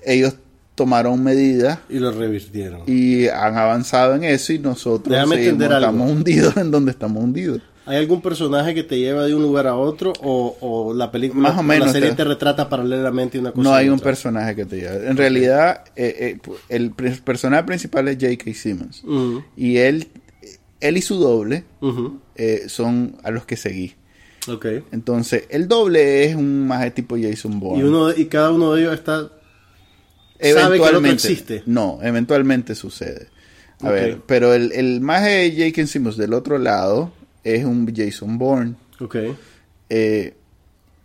[0.04, 0.34] ellos
[0.74, 2.82] tomaron medidas Y lo revirtieron.
[2.86, 5.12] y han avanzado en eso y nosotros
[5.80, 7.60] estamos hundidos en donde estamos hundidos.
[7.88, 11.42] ¿Hay algún personaje que te lleva de un lugar a otro o, o la película
[11.42, 14.04] Más o la menos, serie te- te retrata paralelamente una cosa No hay un otra?
[14.04, 15.08] personaje que te lleve.
[15.08, 18.52] En realidad, eh, eh, el personaje principal es J.K.
[18.54, 19.02] Simmons.
[19.56, 20.08] Y él,
[20.80, 21.64] él y su doble
[22.36, 23.94] eh, son a los que seguí.
[24.48, 24.66] Ok.
[24.92, 27.82] Entonces, el doble es un maje tipo Jason Bourne.
[27.84, 29.30] Y, uno, y cada uno de ellos está...
[30.40, 31.62] sabe que otro existe.
[31.66, 33.28] No, eventualmente sucede.
[33.80, 35.86] A ver, pero el, el maje de J.K.
[35.86, 37.12] Simmons del otro lado
[37.54, 38.74] es un Jason Bourne.
[39.00, 39.16] Ok.
[39.90, 40.34] eh,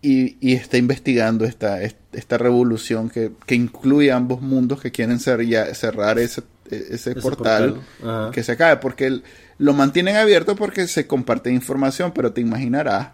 [0.01, 5.17] y, y está investigando esta, est- esta revolución que, que incluye ambos mundos que quieren
[5.47, 7.81] ya- cerrar ese, ese, portal,
[8.33, 9.23] que se acabe, porque el-
[9.59, 13.09] lo mantienen abierto porque se comparte información, pero te imaginarás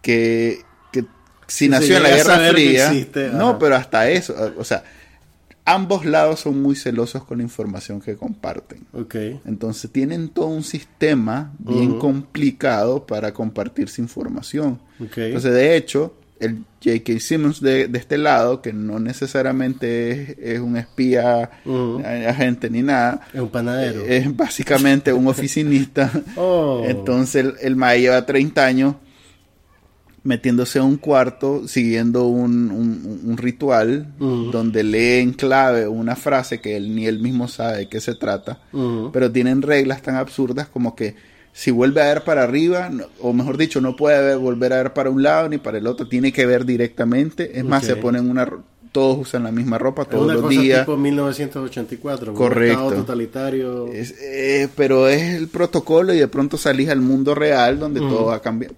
[0.00, 0.60] que,
[0.92, 1.02] que
[1.46, 4.84] si Si nació en la Guerra Fría, existe, no, pero hasta eso, o sea,
[5.66, 8.86] ambos lados son muy celosos con la información que comparten.
[8.92, 9.14] Ok.
[9.44, 14.80] Entonces tienen todo un sistema bien complicado para compartirse información.
[15.00, 15.18] Ok.
[15.18, 17.18] Entonces, de hecho, el J.K.
[17.18, 22.02] Simmons de, de este lado, que no necesariamente es, es un espía, Ujú.
[22.04, 24.04] a- agente ni nada, Es un panadero.
[24.06, 26.10] es básicamente un oficinista.
[26.36, 26.84] Oh.
[26.86, 28.94] Entonces, el, el mae lleva 30 años
[30.26, 34.08] metiéndose a un cuarto, siguiendo un, un- un ritual
[34.52, 38.14] donde lee en clave una frase que él ni él mismo sabe de qué se
[38.14, 38.58] trata
[39.12, 41.14] pero tienen reglas tan absurdas como que
[41.52, 44.76] si vuelve a ver para arriba, no- o mejor dicho, no puede ver- volver a
[44.82, 47.58] ver para un lado ni para el otro, tiene que ver directamente.
[47.58, 47.86] Es más, Ok.
[47.88, 48.46] se ponen una,
[48.96, 50.80] todos usan la misma ropa todos una los cosa días.
[50.86, 52.32] tipo 1984.
[52.32, 52.72] un Correcto.
[52.84, 53.86] Estado totalitario.
[53.88, 58.08] Es- eh, pero es el protocolo y de pronto salís al mundo real donde Ujú.
[58.08, 58.72] todo va a cambiar.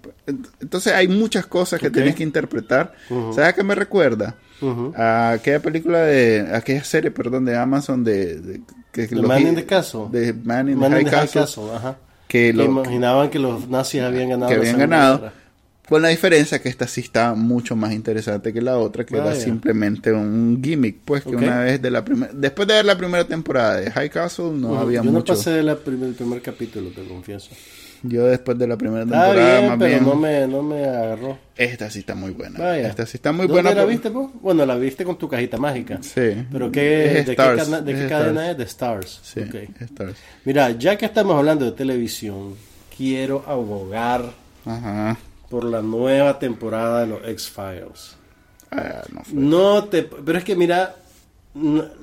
[0.61, 1.95] Entonces hay muchas cosas que Ok.
[1.95, 2.93] tienes que interpretar.
[3.11, 3.33] Ujú.
[3.33, 4.35] ¿Sabes a qué me recuerda?
[4.61, 4.93] Ujú.
[4.97, 8.61] A aquella película de, aquella serie, perdón, de Amazon de, de-
[8.91, 10.07] que The los- Man in the Castle.
[10.11, 11.97] de Man in Man the in High the High Castle, Castle, ajá.
[12.27, 14.51] que Que lo, imaginaban que los nazis habían ganado.
[14.51, 15.19] que habían ganado.
[15.21, 15.33] Guerra.
[15.89, 19.25] Con la diferencia que esta sí está mucho más interesante que la otra, que era
[19.27, 19.41] Vaya.
[19.41, 23.25] simplemente un gimmick, pues que una vez de la primera, después de ver la primera
[23.25, 25.33] temporada de High Castle no había Yo mucho.
[25.33, 27.51] no pasé de la prim- el primer capítulo, te confieso.
[28.03, 30.85] Yo después de la primera Está temporada bien, más pero bien, no me, no me
[30.85, 31.39] agarró.
[31.57, 32.59] esta sí está muy buena.
[32.61, 32.87] Vaya.
[32.87, 33.75] Esta sí está muy ¿Dónde buena.
[33.75, 34.31] la por- viste, po?
[34.41, 35.99] Bueno, la viste con tu cajita mágica.
[36.03, 36.45] Sí.
[36.53, 38.59] ¿Pero qué, Es de, qué Stars, cana- de qué cadena es?
[38.59, 39.21] De Stars.
[39.25, 39.81] Sí, Ok.
[39.81, 40.15] Stars.
[40.45, 42.55] Mira, ya que estamos hablando de televisión,
[42.97, 44.33] quiero abogar
[44.65, 45.17] Ajá.
[45.49, 48.17] Por la nueva temporada de los X-Files.
[48.71, 49.23] Ah, no.
[49.33, 50.03] No te...
[50.03, 50.97] Pero es que mira,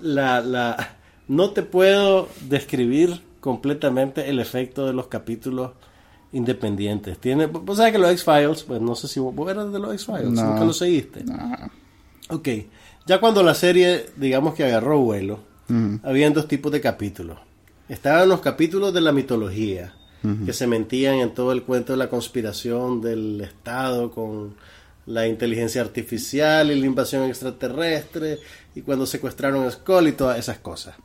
[0.01, 0.95] la, la,
[1.27, 5.71] no te puedo describir completamente el efecto de los capítulos
[6.33, 7.17] independientes.
[7.19, 9.93] Tiene, vos sabes que los X-Files, pues no sé si vos, vos eras de los
[9.93, 10.43] X-Files, No.
[10.43, 11.23] nunca lo seguiste.
[11.23, 11.67] Nah.
[12.29, 12.49] Ok,
[13.05, 15.39] ya cuando la serie, digamos que agarró vuelo,
[16.03, 17.37] habían dos tipos de capítulos.
[17.87, 19.93] Estaban los capítulos de la mitología,
[20.45, 24.55] que se mentían en todo el cuento de la conspiración del Estado con
[25.05, 28.39] la inteligencia artificial y la invasión extraterrestre,
[28.73, 30.95] y cuando secuestraron a Skull y todas esas cosas.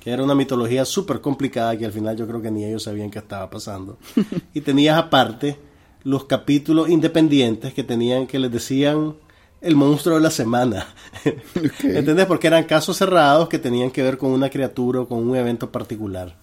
[0.00, 3.10] Que era una mitología súper complicada que al final yo creo que ni ellos sabían
[3.10, 3.98] qué estaba pasando.
[4.54, 5.58] y tenías aparte
[6.04, 9.14] los capítulos independientes que tenían, que les decían
[9.60, 10.86] el monstruo de la semana.
[11.26, 11.84] Ok.
[11.84, 12.26] ¿Entendés?
[12.26, 15.72] Porque eran casos cerrados que tenían que ver con una criatura o con un evento
[15.72, 16.36] particular.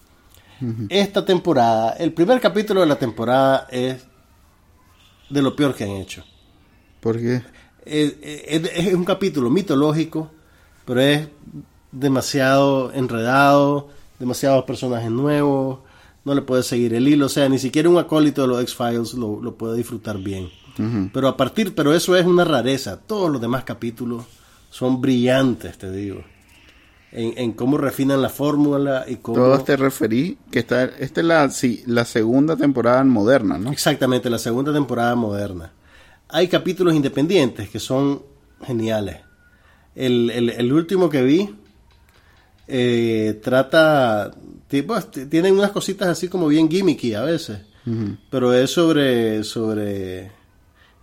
[0.90, 4.06] Esta temporada, el primer capítulo de la temporada es
[5.30, 6.24] de lo peor que han hecho.
[7.00, 7.42] ¿Por qué?
[7.86, 10.32] es, es- es un capítulo mitológico,
[10.86, 11.28] pero es
[11.92, 13.90] demasiado enredado,
[14.20, 15.80] demasiados personajes nuevos,
[16.24, 19.14] no le puedes seguir el hilo, o sea, ni siquiera un acólito de los X-Files
[19.14, 20.50] lo, lo puede disfrutar bien.
[21.14, 24.26] Pero a partir, pero eso es una rareza, todos los demás capítulos
[24.72, 26.24] son brillantes, te digo.
[27.18, 29.38] En, en cómo refinan la fórmula y cómo...
[29.38, 33.72] Todos te referí que está, esta es la, sí, la segunda temporada moderna, ¿no?
[33.72, 35.72] Exactamente, la segunda temporada moderna.
[36.28, 38.22] Hay capítulos independientes que son
[38.66, 39.18] geniales.
[39.96, 41.50] El, el- el último que vi
[42.68, 44.32] eh, trata,
[44.68, 47.60] tipo, tienen unas cositas así como bien gimmicky a veces,
[48.32, 50.32] pero es sobre, sobre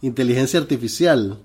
[0.00, 1.38] inteligencia artificial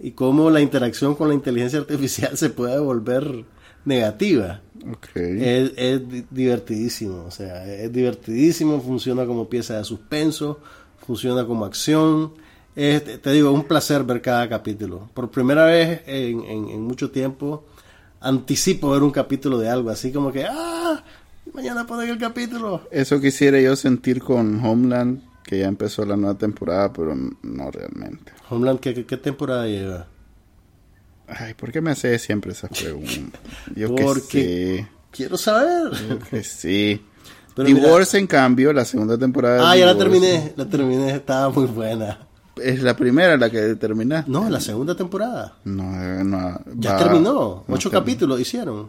[0.00, 3.44] y cómo la interacción con la inteligencia artificial se puede volver
[3.88, 4.60] negativa.
[4.90, 5.16] Ok.
[5.16, 10.60] Es, es di- divertidísimo, o sea, es divertidísimo, funciona como pieza de suspenso,
[11.04, 12.32] funciona como acción.
[12.76, 15.10] Es, te digo, un placer ver cada capítulo.
[15.14, 17.64] Por primera vez en, en- en mucho tiempo
[18.20, 21.02] anticipo ver un capítulo de algo, así como que, ah,
[21.52, 22.82] mañana ponen el capítulo.
[22.90, 28.32] Eso quisiera yo sentir con Homeland, que ya empezó la nueva temporada, pero no realmente.
[28.50, 30.06] Homeland, ¿qué, qué, qué temporada lleva?
[31.28, 33.40] Ay, ¿por qué me haces siempre esas preguntas?
[33.74, 35.90] Yo que Porque quiero saber.
[36.08, 37.02] yo que sí.
[37.54, 39.56] Pero Divorce, en cambio, la segunda temporada.
[39.56, 42.20] de Ah, ya la terminé, la terminé, estaba muy buena.
[42.62, 44.30] Es la primera la que terminaste.
[44.30, 45.56] No, la segunda temporada.
[45.64, 46.60] No, eh, no.
[46.76, 48.00] Ya va- terminó, no ocho terminó.
[48.04, 48.88] capítulos hicieron.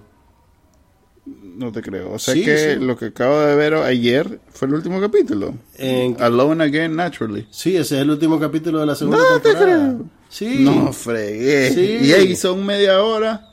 [1.56, 2.14] No te creo.
[2.14, 2.80] O sea Sí, que sí.
[2.84, 5.54] lo que acabo de ver ayer fue el último capítulo.
[5.78, 7.48] En- Alone Again Naturally.
[7.52, 9.78] Sí, ese es el último capítulo de la segunda No te temporada.
[9.98, 10.06] creo.
[10.30, 10.60] Sí.
[10.60, 11.74] No fregué.
[11.74, 12.08] Sí.
[12.08, 13.46] Y ahí son media hora.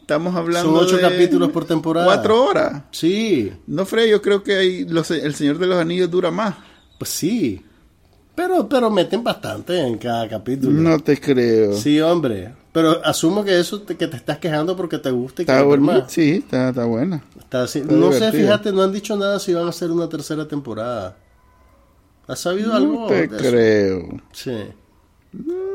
[0.00, 2.06] Estamos hablando Son ocho de capítulos por temporada.
[2.06, 2.82] Cuatro horas.
[2.92, 6.54] Sí, No fregué, yo creo que ahí los- el Señor de los Anillos dura más.
[6.98, 7.62] pues sí.
[8.34, 10.72] Pero, pero meten bastante en cada capítulo.
[10.80, 11.74] No te creo.
[11.74, 12.52] Sí, hombre.
[12.72, 16.10] Pero asumo que eso te, que te estás quejando porque te gusta y Está más.
[16.12, 17.22] Sí, está, está buena.
[17.38, 17.80] Está así.
[17.80, 21.16] Está no sé, fíjate, no han dicho nada si van a hacer una tercera temporada.
[22.26, 23.06] ¿Has sabido No algo?
[23.08, 23.36] te de eso?
[23.50, 24.20] creo.
[24.32, 24.52] Sí.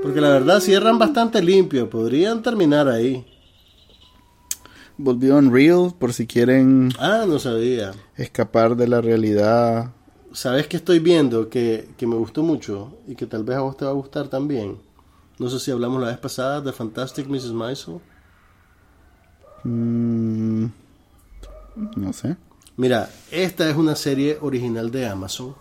[0.01, 1.89] Porque la verdad cierran bastante limpio.
[1.89, 3.25] Podrían terminar ahí.
[4.97, 7.93] Volvió Unreal por si quieren Ah, no sabía.
[8.15, 9.91] escapar de la realidad.
[10.31, 11.49] ¿Sabes qué estoy viendo?
[11.49, 14.27] Que, que me gustó mucho y que tal vez a vos te va a gustar
[14.27, 14.77] también.
[15.39, 17.53] No sé si hablamos la vez pasada de Fantastic Mrs.
[17.53, 17.99] Maisel.
[19.63, 20.65] Mm,
[21.95, 22.35] no sé.
[22.75, 25.55] Mira, esta es una serie original de Amazon.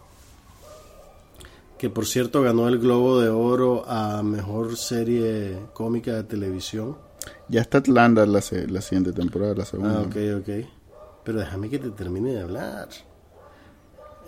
[1.83, 6.97] Que por cierto ganó el Globo de Oro a mejor serie cómica de televisión.
[7.49, 9.99] Ya está Atlanta la, la siguiente temporada, la segunda.
[9.99, 10.67] Ah, ok, ok.
[11.25, 12.89] Pero déjame que te termine de hablar.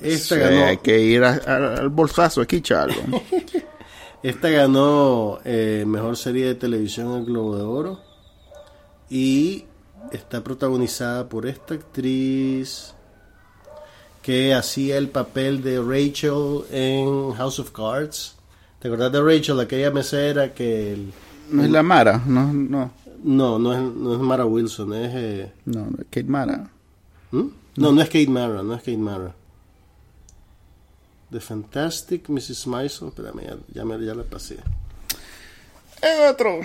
[0.00, 2.94] Esta Sí, ganó, Hay que ir a- a- al bolsazo aquí, Charlo.
[4.24, 8.00] esta ganó eh, mejor serie de televisión el Globo de Oro.
[9.08, 9.64] Y
[10.10, 12.94] está protagonizada por esta actriz
[14.24, 18.34] que hacía el papel de Rachel en House of Cards.
[18.80, 20.94] ¿Te acordás de Rachel, aquella mesera que...
[20.94, 21.12] el-
[21.50, 22.90] No es la Mara, no, no,
[23.22, 25.12] No, no es, no es Mara Wilson, es...
[25.14, 26.70] eh, no, no, Kate Mara.
[27.32, 27.48] ¿hmm?
[27.76, 29.34] No, no es Kate Mara, no es Kate Mara.
[31.30, 32.66] The Fantastic Mrs.
[32.66, 34.56] Maisel, espérame, ya, ya, me, ya la pasé.
[36.00, 36.60] Es otro.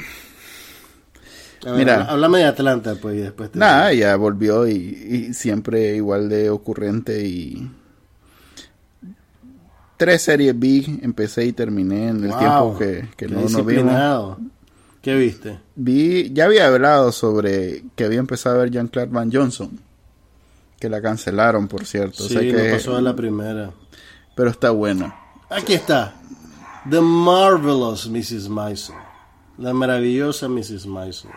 [1.66, 2.03] A ver, Mira.
[2.03, 4.72] háblame de Atlanta, pues, y después te Nada, ya volvió y,
[5.30, 7.70] y siempre igual de ocurrente y...
[9.97, 14.38] Tres series vi, empecé y terminé en el Wow, tiempo que, que no nos vimos.
[15.01, 15.60] ¿Qué viste?
[15.76, 19.78] Vi, ya había hablado sobre que había empezado a ver Jean-Claude Van Johnson,
[20.80, 22.24] que la cancelaron, por cierto.
[22.24, 23.72] o sí, sea que- no pasó a la primera.
[24.36, 25.14] Pero está buena.
[25.49, 26.16] Aquí está.
[26.89, 28.47] The Marvelous Mrs.
[28.47, 28.95] Maisel.
[29.57, 30.86] La maravillosa Mrs.
[30.86, 31.32] Maisel.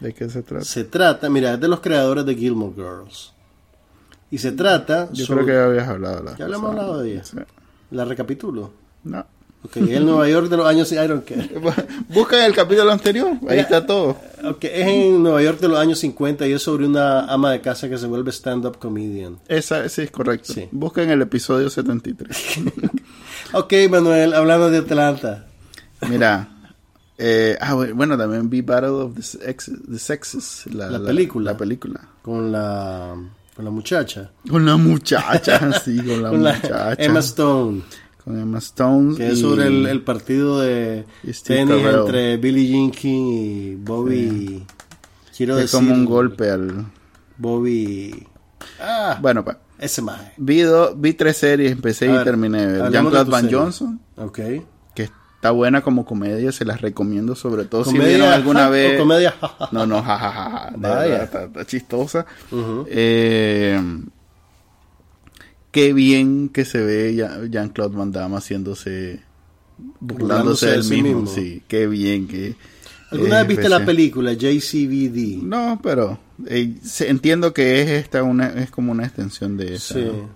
[0.00, 0.64] ¿De qué se trata?
[0.64, 3.32] Se trata, mira, es de los creadores de Gilmore Girls.
[4.30, 6.22] Y se trata Yo sobre- creo que ya habías hablado.
[6.24, 6.82] La Ya habíamos pasada.
[6.86, 7.24] hablado de ella.
[7.24, 7.36] Sí.
[7.90, 8.72] La recapitulo.
[9.04, 9.24] No.
[9.64, 10.92] Ok, el Nueva York de los años...
[10.92, 11.48] I don't care.
[12.10, 13.62] Buscan el capítulo anterior, ahí Mira.
[13.62, 14.18] está todo.
[14.44, 17.62] Ok, es en Nueva York de los años 50 y es sobre una ama de
[17.62, 19.38] casa que se vuelve stand-up comedian.
[19.48, 20.52] Esa, sí, es correcto.
[20.52, 20.68] Sí.
[20.70, 22.36] Buscan el episodio 73.
[23.52, 25.46] Ok, Manuel, hablando de Atlanta.
[26.08, 26.48] Mira.
[27.18, 30.66] Eh, ah, bu- bueno, también vi Battle of the, Sex- the Sexes.
[30.72, 31.52] La, La película.
[31.52, 32.00] La película.
[32.22, 33.14] Con la,
[33.54, 34.30] con la muchacha.
[34.48, 36.94] Con la muchacha, sí, con la con muchacha.
[36.98, 37.82] Emma Stone.
[38.24, 39.16] con Emma Stone.
[39.16, 41.04] Que es sobre el, el partido de
[41.44, 44.64] tenis entre Billie Jean King y Bobby.
[45.36, 45.80] Quiero es decir.
[45.80, 46.86] como un golpe al...
[47.36, 48.26] Bobby.
[48.80, 49.56] Ah, Bueno, pues.
[49.78, 50.32] ese maje.
[50.36, 52.58] Vi, do- vi tres series, empecé A y ver, terminé
[52.90, 53.58] Jean-Claude Van serie.
[53.58, 54.38] Johnson, Ok.
[55.44, 58.94] Está buena como comedia, se las recomiendo, sobre todo si ¿Comedia vieron alguna ja, vez.
[58.94, 59.34] o comedia?
[59.72, 60.72] No, no, jajaja.
[61.22, 62.24] Está, está chistosa.
[62.88, 63.78] Eh,
[65.70, 67.14] qué bien que se ve
[67.50, 69.20] Jean-Claude Van Damme haciéndose.
[70.00, 71.20] Burlándose Burlándose de del mismo.
[71.20, 71.34] mismo.
[71.34, 72.56] Sí, qué bien que.
[73.10, 75.42] ¿Alguna vez viste la película JCVD?
[75.42, 79.92] No, pero eh, entiendo que es esta una es como una extensión de esa.
[79.92, 80.04] Sí.
[80.06, 80.30] ¿no?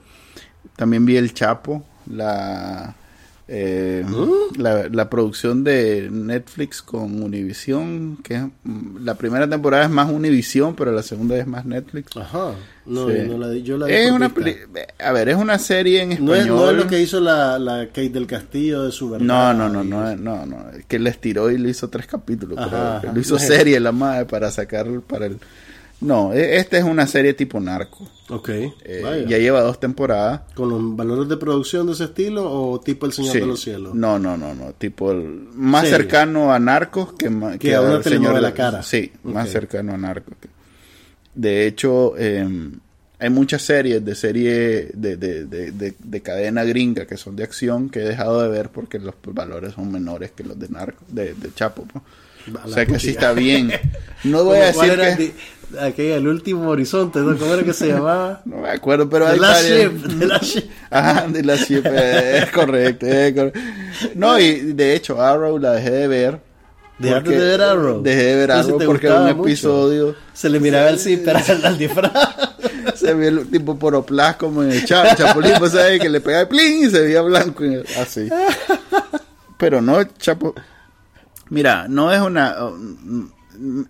[0.76, 2.94] También vi El Chapo, la
[3.50, 4.60] eh, ¿Mm?
[4.60, 10.10] la, la producción de Netflix con Univision, que es, mm, la primera temporada es más
[10.10, 12.14] Univision, pero la segunda es más Netflix.
[12.16, 12.52] Ajá.
[12.84, 13.16] No, Sí.
[13.16, 14.32] yo no la yo la Es una
[14.98, 16.56] a ver, es una serie en no, es, español.
[16.56, 19.26] no es lo que hizo la, la Kate del Castillo de su verdad.
[19.26, 22.58] No, no, no, no, no, no, es que le estiró y le hizo tres capítulos,
[22.58, 23.12] Ajá, pero ajá.
[23.14, 25.38] lo hizo serie la madre para sacar para el
[26.00, 28.08] No, e- esta es una serie tipo narco.
[28.30, 28.48] Ok.
[28.50, 30.42] Eh, ya lleva dos temporadas.
[30.54, 33.40] ¿Con los valores de producción de ese estilo o tipo El Señor Sí.
[33.40, 33.94] de los Cielos?
[33.94, 35.24] No, no, no, no, tipo el
[35.54, 35.96] más Serie.
[35.96, 38.82] cercano a Narcos que, ma- Que a una telenovela de- cara.
[38.82, 40.34] Sí, más cercano a Narcos.
[40.40, 40.48] que-
[41.34, 42.46] De hecho, eh,
[43.18, 47.42] hay muchas series de serie de, de, de, de- de cadena gringa que son de
[47.44, 51.02] acción que he dejado de ver porque los valores son menores que los de Narcos,
[51.08, 51.86] de, de Chapo.
[51.94, 53.72] A O la sea que sí está bien.
[54.24, 55.57] No voy a ¿Cuál decir que...
[55.80, 57.36] aquella, el último horizonte, ¿no?
[57.36, 58.42] ¿Cómo era que se llamaba?
[58.46, 60.64] No me acuerdo, pero hay varias- Ship, The Last Ship.
[60.90, 63.60] Ajá, de la Ship, eh, es correcto, es correcto.
[64.14, 66.40] No, y de hecho Arrow la dejé de ver.
[66.98, 68.02] ¿Dejaste de ver Arrow?
[68.02, 69.48] Dejé de ver Arrow porque gustaba un mucho.
[69.48, 72.12] episodio Se le miraba el zipper al, al disfraz.
[72.96, 76.42] se veía el tipo poroplas como en el Cha- Chapulín, pues sabes que le pegaba
[76.42, 78.28] el plin y se veía blanco y así.
[79.58, 80.54] Pero no, Chapo.
[81.50, 82.56] Mira, no es una.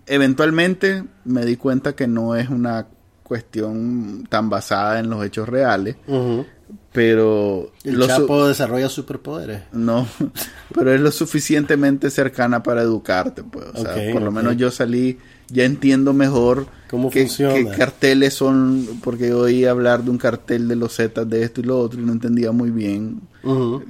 [0.05, 2.87] Eventualmente me di cuenta que no es una
[3.23, 6.47] cuestión tan basada en los hechos reales, Ujú.
[6.91, 9.61] pero El Chapo desarrolla superpoderes.
[9.71, 10.07] No,
[10.73, 13.65] pero es lo suficientemente cercana para educarte, pues.
[13.75, 17.53] O sea, por lo menos yo salí, ya entiendo mejor ¿Cómo qué, funciona?
[17.53, 21.61] qué carteles son, porque yo oí hablar de un cartel de los Zetas de esto
[21.61, 23.21] y lo otro y no entendía muy bien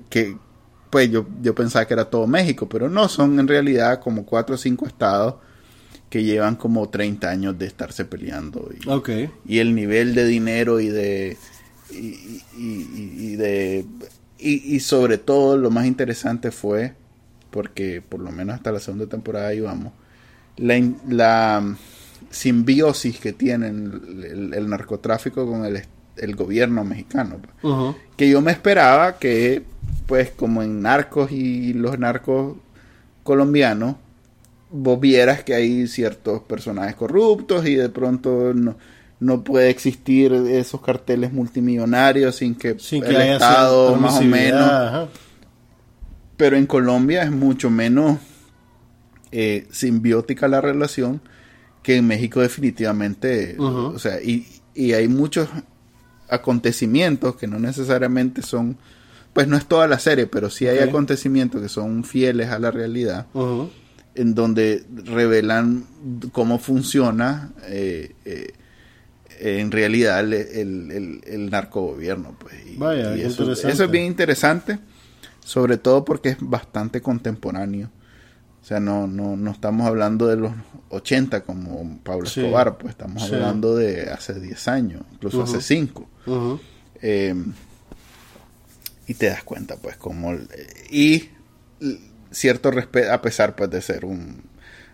[0.09, 0.37] que,
[0.89, 4.55] pues yo, yo pensaba que era todo México, pero no, son en realidad como cuatro
[4.55, 5.35] o cinco estados
[6.09, 8.69] que llevan como 30 años de estarse peleando.
[8.83, 8.89] Y,
[9.45, 11.37] y el nivel de dinero y de
[11.91, 13.85] y, y- y- y de
[14.41, 16.93] y, sobre todo lo más interesante fue
[17.51, 19.91] porque por lo menos hasta la segunda temporada íbamos
[20.57, 21.75] la, la
[22.29, 23.91] simbiosis que tienen
[24.23, 25.81] el, el narcotráfico con el,
[26.17, 27.53] el gobierno mexicano pues.
[28.17, 29.63] Que yo me esperaba que
[30.05, 32.57] pues como en narcos y los narcos
[33.23, 33.95] colombianos
[34.71, 38.77] vos vieras que hay ciertos personajes corruptos y de pronto no,
[39.19, 44.21] no puede existir esos carteles multimillonarios sin que, Sin que el haya Estado más o
[44.23, 45.07] menos ajá.
[46.37, 48.19] pero en Colombia es mucho menos
[49.31, 51.21] eh, simbiótica la relación
[51.83, 55.49] que en México definitivamente o sea y, y hay muchos
[56.29, 58.77] acontecimientos que no necesariamente son
[59.33, 62.69] pues no es toda la serie pero sí hay acontecimientos que son fieles a la
[62.69, 63.25] realidad.
[64.19, 65.85] En donde revelan
[66.31, 68.53] cómo funciona eh, eh,
[69.39, 72.35] en realidad el, el, el- el narcogobierno.
[72.39, 72.55] Pues.
[72.67, 74.79] Y- Vaya, y eso, es bien interesante,
[75.43, 77.89] sobre todo porque es bastante contemporáneo.
[78.61, 80.51] O sea, no, no, no estamos hablando de los
[80.89, 82.41] 80 como Pablo Sí.
[82.41, 83.33] Escobar, pues estamos Sí.
[83.33, 86.09] hablando de hace 10 años, incluso hace 5.
[86.25, 86.59] Ujú.
[87.01, 87.33] Eh,
[89.07, 90.31] y te das cuenta, pues, como...
[90.31, 90.47] el-
[90.91, 91.29] y
[92.31, 94.43] cierto respeto, a pesar, pues, de ser un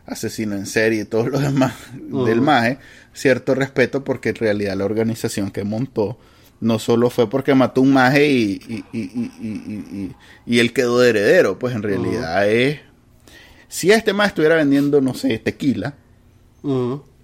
[0.05, 2.79] asesino en serie y todo lo demás del MAE,
[3.13, 6.17] cierto respeto porque en realidad la organización que montó
[6.61, 10.15] no solo fue porque mató un maje y, y, y, y, y- y-
[10.45, 12.79] y él quedó de heredero, pues en realidad es...
[13.67, 15.95] Si este más estuviera vendiendo, no sé, tequila.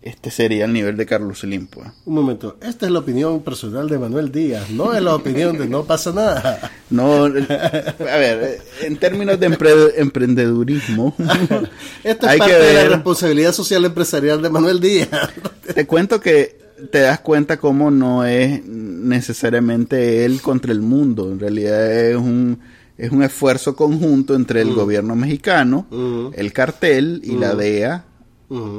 [0.02, 1.88] Este sería el nivel de Carlos Slim, pues.
[2.06, 5.68] Un momento, esta es la opinión personal de Manuel Díaz, no es la opinión de
[5.68, 6.72] no pasa nada.
[6.91, 11.16] No, a ver, en términos de empre- emprendedurismo,
[12.04, 15.08] Esto es hay parte que de la responsabilidad social empresarial de Manuel Díaz.
[15.74, 16.60] te cuento que
[16.91, 22.60] te das cuenta cómo no es necesariamente él contra el mundo, en realidad es un,
[22.97, 26.32] es un esfuerzo conjunto entre el gobierno mexicano, Ujú.
[26.36, 27.58] el cartel y la Ujú.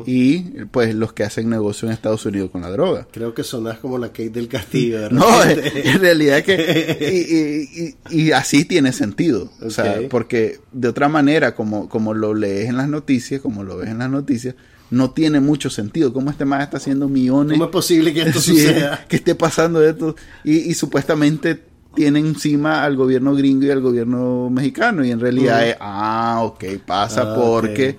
[0.06, 3.06] Y pues los que hacen negocio en Estados Unidos con la droga.
[3.10, 5.00] Creo que sonás como la Kate del Castillo.
[5.00, 10.60] de No, en realidad que y, y- y- y así tiene sentido, o sea, porque
[10.72, 14.10] de otra manera, como, como lo lees en las noticias, como lo ves en las
[14.10, 14.54] noticias,
[14.90, 16.12] no tiene mucho sentido.
[16.12, 19.06] Cómo este man está haciendo millones, ¿Cómo es posible que esto Sí, suceda?
[19.08, 21.62] que esté pasando esto y, y supuestamente
[21.94, 25.02] tiene encima al gobierno gringo y al gobierno mexicano.
[25.04, 27.96] Y en realidad es, ah, ok, pasa Ah, porque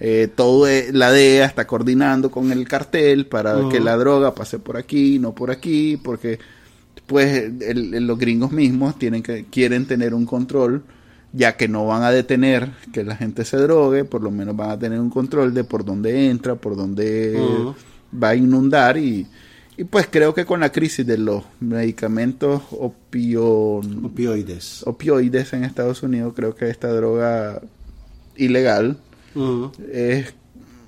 [0.00, 4.58] eh, todo es- la DEA está coordinando con el cartel para que la droga pase
[4.58, 6.38] por aquí, no por aquí, porque
[7.06, 10.82] pues el- el- los gringos mismos tienen que quieren tener un control
[11.32, 14.70] ya que no van a detener que la gente se drogue, por lo menos van
[14.70, 17.36] a tener un control de por dónde entra, por dónde
[18.22, 19.26] va a inundar y,
[19.76, 24.82] y pues creo que con la crisis de los medicamentos opio- Opioides.
[24.86, 27.60] opioides en Estados Unidos, creo que esta droga
[28.36, 28.98] ilegal
[29.34, 29.72] Ujú.
[29.92, 30.34] es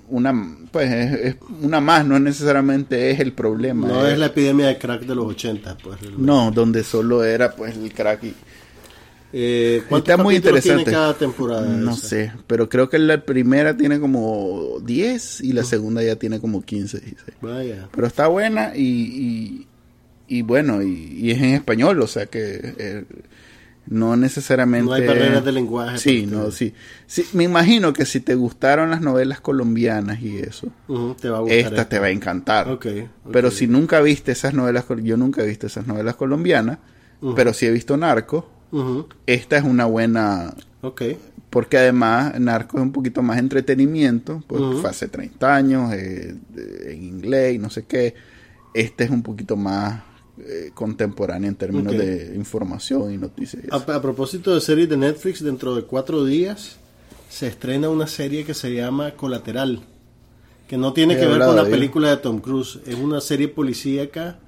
[0.09, 3.87] una pues es, es una más, no necesariamente es el problema.
[3.89, 6.01] No es- es la epidemia de crack de los 80, pues.
[6.01, 6.27] realmente.
[6.27, 8.35] no, donde solo era pues el crack y
[9.35, 10.85] Eh, ¿Cuántos Está muy interesante.
[10.85, 11.67] tiene cada temporada?
[11.67, 12.07] no esa?
[12.07, 16.61] sé, pero creo que la primera tiene como 10 y la segunda ya tiene como
[16.61, 17.39] 15, 16.
[17.41, 17.89] Vaya.
[17.95, 19.67] Pero está buena y, y,
[20.29, 23.05] y bueno, y, y es en español, o sea que eh,
[23.87, 24.87] no necesariamente...
[24.87, 25.99] No hay barreras de lenguaje.
[25.99, 26.75] Sí, para no, sí.
[27.07, 27.25] sí.
[27.33, 30.69] Me imagino que si te gustaron las novelas colombianas y eso,
[31.21, 31.59] te va a gustar.
[31.59, 32.79] esta te va a encantar.
[33.33, 36.79] Pero si nunca viste esas novelas, yo nunca he visto esas novelas colombianas,
[37.35, 38.49] pero sí he visto Narco,
[39.27, 40.55] esta es una buena...
[40.81, 41.03] Ok.
[41.51, 44.79] Porque además Narco es un poquito más entretenimiento, pues Ujú.
[44.79, 46.35] fue hace 30 años, eh,
[46.87, 48.15] en inglés y no sé qué.
[48.73, 50.01] Este es un poquito más
[50.47, 53.65] eh, contemporáneo en términos de información y noticias.
[53.71, 56.77] A, a propósito de series de Netflix, dentro de cuatro días
[57.29, 59.81] se estrena una serie que se llama Colateral,
[60.69, 63.49] que no tiene He que ver con la película de Tom Cruise, es una serie
[63.49, 64.39] policíaca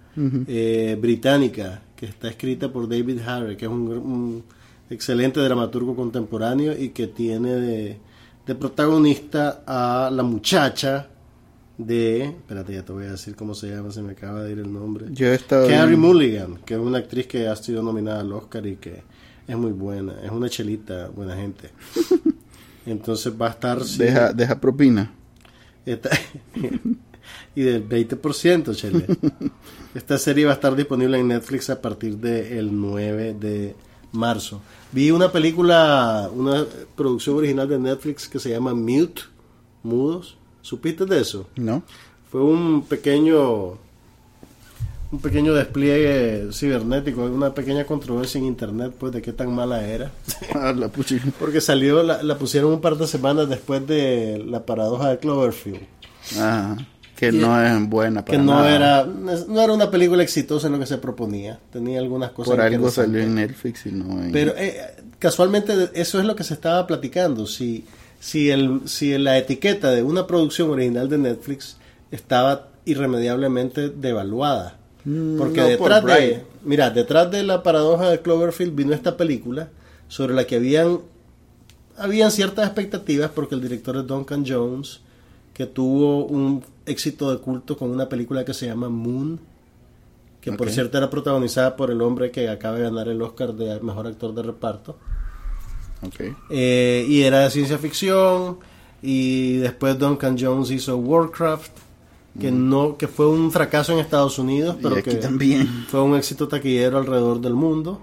[0.47, 4.45] eh, británica que está escrita por David Harry, que es un, un
[4.91, 7.99] excelente dramaturgo contemporáneo y que tiene de,
[8.47, 11.09] de protagonista a la muchacha
[11.79, 12.25] de...
[12.25, 14.73] Espérate, ya te voy a decir cómo se llama, se me acaba de ir el
[14.73, 15.07] nombre.
[15.11, 15.69] Yo he estado...
[15.69, 19.03] Carrie Mulligan, que es una actriz que ha sido nominada al Oscar y que
[19.47, 21.71] es muy buena, es una chelita, buena gente.
[22.87, 23.83] Entonces va a estar...
[23.83, 25.13] deja, deja propina.
[25.87, 26.11] esta-
[27.55, 29.07] y del 20%, chele.
[29.95, 33.77] Esta serie va a estar disponible en Netflix a partir del 9 de
[34.13, 34.61] marzo.
[34.93, 36.65] Vi una película, una
[36.97, 39.23] producción original de Netflix que se llama Mute,
[39.85, 40.37] Mudos.
[40.65, 41.47] ¿Supiste de eso?
[41.57, 41.83] ¿No?
[42.31, 43.79] Fue un pequeño
[45.13, 50.11] un pequeño despliegue cibernético, una pequeña controversia en internet pues de qué tan mala era.
[50.55, 50.89] Ah, la
[51.39, 55.83] Porque salió, la, la pusieron un par de semanas después de la paradoja de Cloverfield.
[56.39, 56.77] Ajá.
[57.17, 58.75] Que Y- no es buena para Que no nada.
[58.75, 61.61] era, no era una película exitosa en lo que se proponía.
[61.73, 64.33] Tenía algunas cosas Por algo salió en Netflix y no en...
[64.33, 64.81] Pero eh,
[65.21, 67.47] casualmente eso es lo que se estaba platicando.
[67.47, 67.85] Si,
[68.25, 71.77] si, el, si la etiqueta de una producción original de Netflix
[72.11, 74.79] estaba irremediablemente devaluada.
[75.05, 79.19] Mm, Porque no, detrás por de, mira, detrás de la paradoja de Cloverfield vino esta
[79.19, 79.69] película
[80.09, 81.01] sobre la que habían,
[81.99, 85.01] habían ciertas expectativas porque el director es Duncan Jones,
[85.53, 89.39] que tuvo un éxito de culto con una película que se llama Moon,
[90.41, 93.79] que por cierto era protagonizada por el hombre que acaba de ganar el Oscar de
[93.81, 94.97] mejor actor de reparto.
[96.51, 98.59] Eh, y era de ciencia ficción.
[99.03, 101.73] Y después Duncan Jones hizo Warcraft,
[102.41, 105.85] que no, que fue un fracaso en Estados Unidos, pero que también.
[105.89, 108.01] fue un éxito taquillero alrededor del mundo.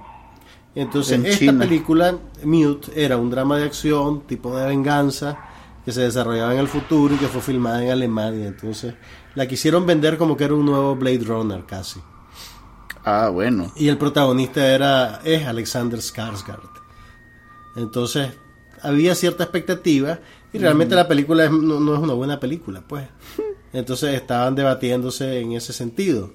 [0.75, 1.59] Entonces, En esta China.
[1.59, 5.37] película, Mute, era un drama de acción, tipo de venganza,
[5.83, 8.47] que se desarrollaba en el futuro y que fue filmada en Alemania.
[8.47, 8.93] Entonces,
[9.35, 11.99] la quisieron vender como que era un nuevo Blade Runner casi.
[13.03, 13.71] Ah, bueno.
[13.75, 16.69] Y el protagonista era es Alexander Skarsgård.
[17.75, 18.31] Entonces,
[18.81, 20.19] había cierta expectativa
[20.53, 23.05] y realmente la película es- no, no es una buena película, pues.
[23.73, 26.33] Entonces estaban debatiéndose en ese sentido.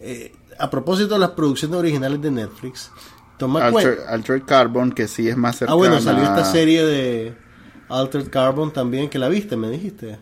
[0.00, 2.90] Eh, a propósito de las producciones originales de Netflix,
[3.38, 3.90] toma cuenta.
[3.90, 5.76] Alter, Altered Carbon, que sí es más Ah, cercana.
[5.76, 7.34] bueno, salió esta serie de
[7.88, 10.18] Altered Carbon también, que la viste, me dijiste,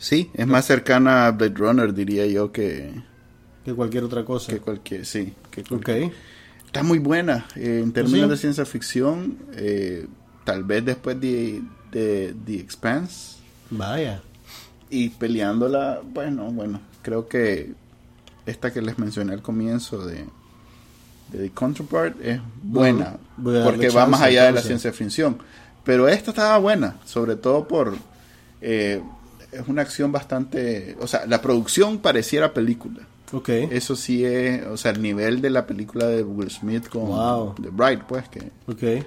[0.00, 2.92] Sí, es más cercana a Blade Runner, diría yo, que,
[3.64, 4.52] que cualquier otra cosa.
[4.52, 5.04] que cualquier.
[5.04, 5.68] Sí, que Ok.
[5.68, 6.12] cualquier-
[6.68, 7.46] Está muy buena.
[7.56, 8.30] eh, en términos Sí.
[8.30, 10.06] de ciencia ficción, eh,
[10.44, 13.36] tal vez después de, de The Expanse
[13.70, 14.20] Vaya.
[14.90, 17.72] y peleándola, bueno, bueno, creo que
[18.46, 20.24] esta que les mencioné al comienzo de,
[21.32, 23.16] de The Counterpart es buena,
[23.64, 25.38] porque va más allá de la ciencia ficción.
[25.84, 27.96] Pero esta estaba buena, sobre todo por...
[28.60, 29.02] eh,
[29.50, 30.94] es una acción bastante...
[31.00, 33.00] O sea, la producción pareciera película.
[33.32, 33.48] Ok.
[33.48, 37.54] Eso sí es, o sea, el nivel de la película de Will Smith con Wow.
[37.60, 39.04] The Bride, pues, que, Ok.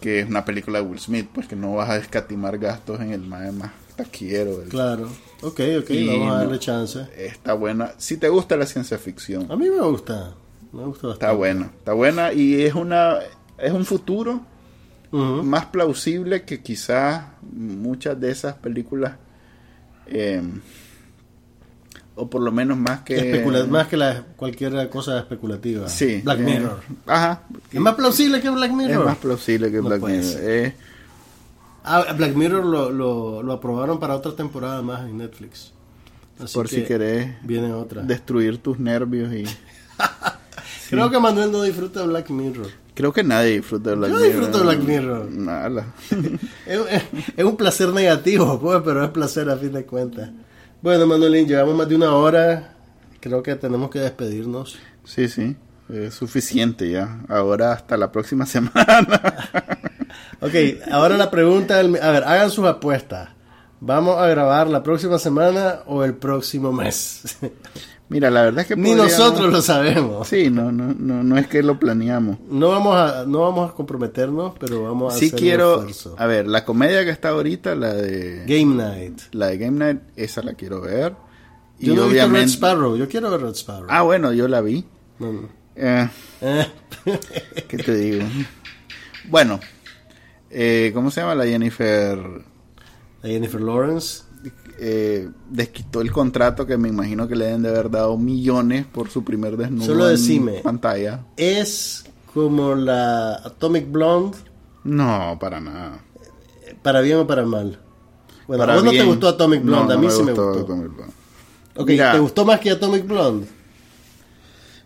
[0.00, 3.12] que es una película de Will Smith, pues que no vas a escatimar gastos en
[3.12, 4.58] el más, más taquillero.
[4.58, 5.08] del- Claro.
[5.42, 7.06] Ok, ok, Y vamos a no- darle chance.
[7.16, 7.92] Está buena.
[7.98, 10.34] Si te gusta la ciencia ficción, A mí me gusta.
[10.72, 11.36] Me Está bastante.
[11.36, 13.18] buena, está buena y es una
[13.58, 14.40] es un futuro
[15.12, 19.14] más plausible que quizás muchas de esas películas
[20.06, 20.40] eh,
[22.20, 25.88] o por lo menos más que Especula- más que la, cualquier cosa especulativa.
[25.88, 26.80] sí Black eh, Mirror.
[27.06, 27.42] ajá
[27.72, 29.04] ¿Es más plausible que Black es Mirror?
[29.06, 30.40] más plausible que No Black puede Mirror.
[30.42, 30.74] Eh,
[31.82, 35.72] Ah, Black Mirror lo, lo, lo aprobaron para otra temporada más en Netflix.
[36.38, 38.02] Así por si que querés Viene otra.
[38.02, 39.44] destruir tus nervios y
[40.90, 42.66] Creo que Manuel no disfruta de Black Mirror.
[42.94, 45.30] creo que nadie disfruta de Black Yo Mirror disfruto de Black Mirror.
[45.30, 45.86] Nada.
[46.66, 47.02] Es, es-
[47.36, 50.30] es un placer negativo, pues, pero es placer a fin de cuentas.
[50.82, 52.74] Bueno, Manuelín, llevamos más de una hora.
[53.20, 54.78] Creo que tenemos que despedirnos.
[55.04, 55.56] sí sí
[55.92, 58.86] es suficiente ya ahora hasta la próxima semana
[60.40, 60.54] Ok,
[60.92, 63.28] ahora la pregunta, del- a ver, hagan sus apuestas.
[63.80, 67.38] ¿Vamos a grabar la próxima semana o el próximo mes?
[68.10, 70.28] mira la verdad es que Ni podríamos- nosotros lo sabemos.
[70.28, 73.74] sí no no no no es que lo planeamos No vamos a, no vamos a
[73.74, 76.14] comprometernos, pero vamos a sí hacer un quiero esfuerzo.
[76.18, 79.20] a ver la comedia que está ahorita la de Game Night.
[79.32, 81.14] la de Game Night esa la quiero ver
[81.78, 82.96] y Yo no he visto Red obviamente Sparrow.
[82.96, 83.86] Yo quiero ver Red Sparrow.
[83.88, 84.84] ah bueno yo la vi
[85.18, 85.48] No, no.
[85.76, 86.08] Eh,
[86.42, 86.66] Eh.
[87.68, 88.24] ¿Qué te digo?
[89.28, 89.60] Bueno,
[90.50, 92.18] eh, ¿cómo se llama la Jennifer?
[93.22, 94.24] A Jennifer Lawrence.
[94.82, 99.10] Eh, desquitó el contrato que me imagino que le deben de haber dado millones por
[99.10, 101.26] su primer desnudo Solo en pantalla.
[101.36, 104.38] Es como la Atomic Blonde,
[104.84, 106.00] No, para nada.
[106.82, 107.78] para bien o para mal.
[108.46, 110.32] Bueno, Para a vos no te gustó Atomic Blonde, No, a no mí sí me
[110.32, 110.64] gustó gustó.
[110.72, 111.14] Atomic Blonde.
[111.76, 112.12] Ok, Mira.
[112.12, 113.46] ¿te gustó más que Atomic Blonde?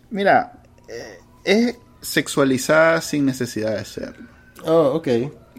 [0.09, 4.27] Mira, eh, es sexualizada sin necesidad de serlo.
[4.65, 5.07] Oh, ok.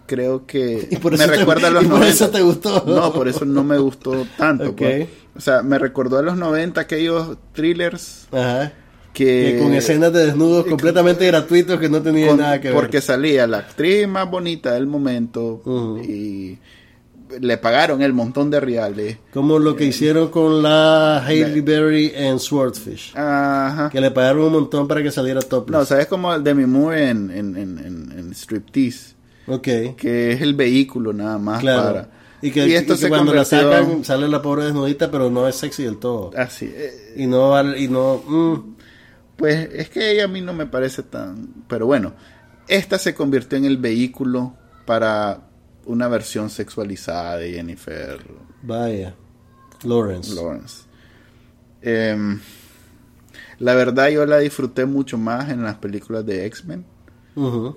[0.06, 2.14] Creo que Y por me te- recuerda a los y por 90.
[2.14, 2.84] eso te gustó.
[2.86, 4.74] No, por eso no me gustó tanto.
[4.74, 5.08] Pues.
[5.36, 8.72] O sea, me recordó a los 90 aquellos thrillers Ajá.
[9.12, 9.54] que...
[9.56, 12.74] Que con escenas de desnudos completamente gratuitos que no tenían con- nada que ver.
[12.76, 15.62] porque salía la actriz más bonita del momento
[16.02, 16.58] y
[17.40, 19.18] le pagaron el montón de reales.
[19.34, 23.12] Como lo que hicieron con la Hailey Berry en Swordfish.
[23.16, 23.90] Ajá.
[23.90, 25.76] Que le pagaron un montón para que saliera topless.
[25.80, 29.15] No, ¿sabes como el Demi Moore en, en, en, en, en Striptease?
[29.46, 29.62] Ok.
[29.96, 31.82] Que es el vehículo nada más Claro.
[31.84, 32.10] para...
[32.42, 35.48] Y que, esto y que se cuando la sacan sale la pobre desnudita, pero no
[35.48, 36.30] es sexy del todo.
[36.36, 36.70] Así.
[36.72, 38.76] eh, Y no y no mm,
[39.36, 41.48] Pues es que ella a mí no me parece tan...
[41.68, 42.12] Pero bueno,
[42.68, 45.48] esta se convirtió en el vehículo para
[45.86, 48.18] una versión sexualizada de Jennifer
[48.62, 49.14] vaya.
[49.84, 50.34] Lawrence.
[50.34, 50.82] Lawrence.
[51.82, 52.40] Em,
[53.58, 56.84] la verdad yo la disfruté mucho más en las películas de X-Men.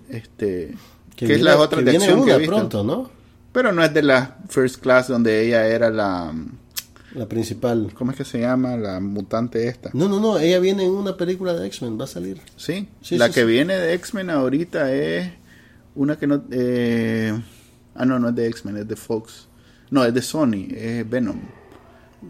[0.09, 0.73] Este,
[1.19, 2.55] que, viene- es la otra que de viene acción que he visto.
[2.55, 3.09] pronto, ¿no?
[3.51, 6.33] Pero no es de la First Class donde ella era la...
[7.15, 7.91] La principal.
[7.95, 8.77] ¿Cómo es que se llama?
[8.77, 9.89] La mutante esta.
[9.93, 12.39] No, no, no, ella viene en una película de X-Men, va a salir.
[12.55, 13.45] Sí, Sí, la sí, que sí.
[13.47, 15.31] viene de X-Men ahorita es
[15.95, 16.43] una que no...
[16.51, 17.33] eh,
[17.95, 19.47] ah, no, no es de X-Men, es de Fox.
[19.89, 21.39] No, es de Sony, es Venom.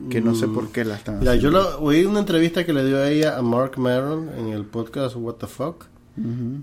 [0.09, 2.85] Que no sé por qué la están Mira, yo la- oí una entrevista que le
[2.85, 5.87] dio a ella a Mark Maron en el podcast What the Fuck.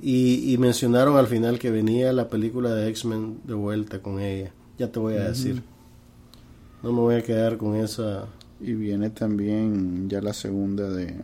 [0.02, 4.52] Y, y mencionaron al final que venía la película de X-Men de vuelta con ella.
[4.78, 5.62] Ya te voy a decir.
[6.82, 8.26] No me voy a quedar con esa.
[8.60, 11.20] Y viene también ya la segunda de...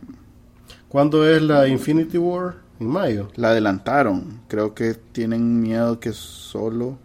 [0.89, 2.55] ¿Cuándo es la Infinity War?
[2.79, 3.29] En mayo.
[3.35, 4.41] La adelantaron.
[4.47, 6.97] Creo que tienen miedo que solo...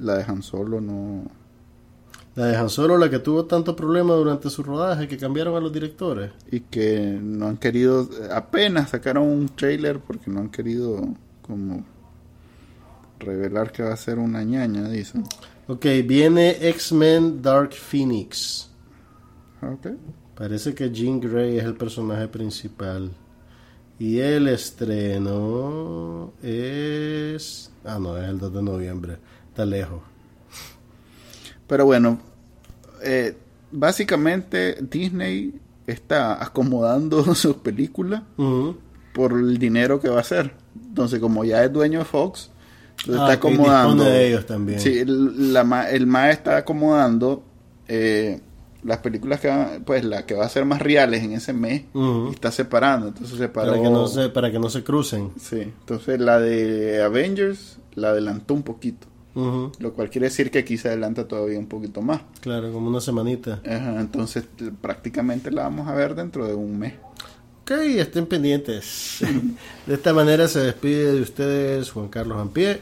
[0.00, 1.24] La de Han Solo no...
[2.34, 5.60] La de Han Solo, la que tuvo tanto problema durante su rodaje que cambiaron a
[5.60, 6.30] los directores.
[6.50, 8.08] Y que no han querido...
[8.32, 11.00] Apenas sacaron un trailer porque no han querido
[11.42, 11.84] como...
[13.18, 15.24] Revelar que va a ser una ñaña, dicen.
[15.68, 18.68] Ok, viene X-Men Dark Phoenix.
[19.62, 19.88] Ok.
[20.34, 23.12] Parece que Jean Grey es el personaje principal.
[23.98, 27.70] Y el estreno es...
[27.84, 29.18] Ah, no, es el 2 de noviembre.
[29.48, 30.00] Está lejos.
[31.66, 32.18] Pero bueno,
[33.02, 33.36] eh,
[33.70, 35.54] básicamente Disney
[35.86, 38.22] está acomodando sus películas
[39.14, 40.52] por el dinero que va a hacer.
[40.88, 42.50] Entonces, como ya es dueño de Fox,
[43.00, 44.04] entonces Ah, está acomodando.
[44.04, 44.80] de ellos también.
[44.80, 47.42] Sí, el, la el MAE está acomodando
[47.88, 48.40] eh,
[48.84, 51.84] las películas que van, pues la que va a ser más reales en ese mes
[51.94, 53.08] y está separando.
[53.08, 53.70] Entonces separó.
[53.72, 55.30] Para que, no se, para que no se crucen.
[55.38, 59.06] Sí, entonces la de Avengers la adelantó un poquito.
[59.34, 62.20] Lo cual quiere decir que aquí se adelanta todavía un poquito más.
[62.40, 63.60] Claro, como una semanita.
[63.64, 66.94] Ajá, entonces l- prácticamente la vamos a ver dentro de un mes.
[67.62, 69.18] Ok, estén pendientes.
[69.86, 72.80] De esta manera se despide de ustedes Juan Carlos Ampie.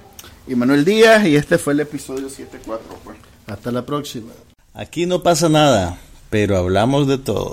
[0.48, 2.78] Y Manuel Díaz, y este fue el episodio 7.4.
[3.05, 3.16] Pues.
[3.47, 4.32] Hasta la próxima.
[4.74, 5.98] Aquí no pasa nada,
[6.31, 7.52] pero hablamos de todo.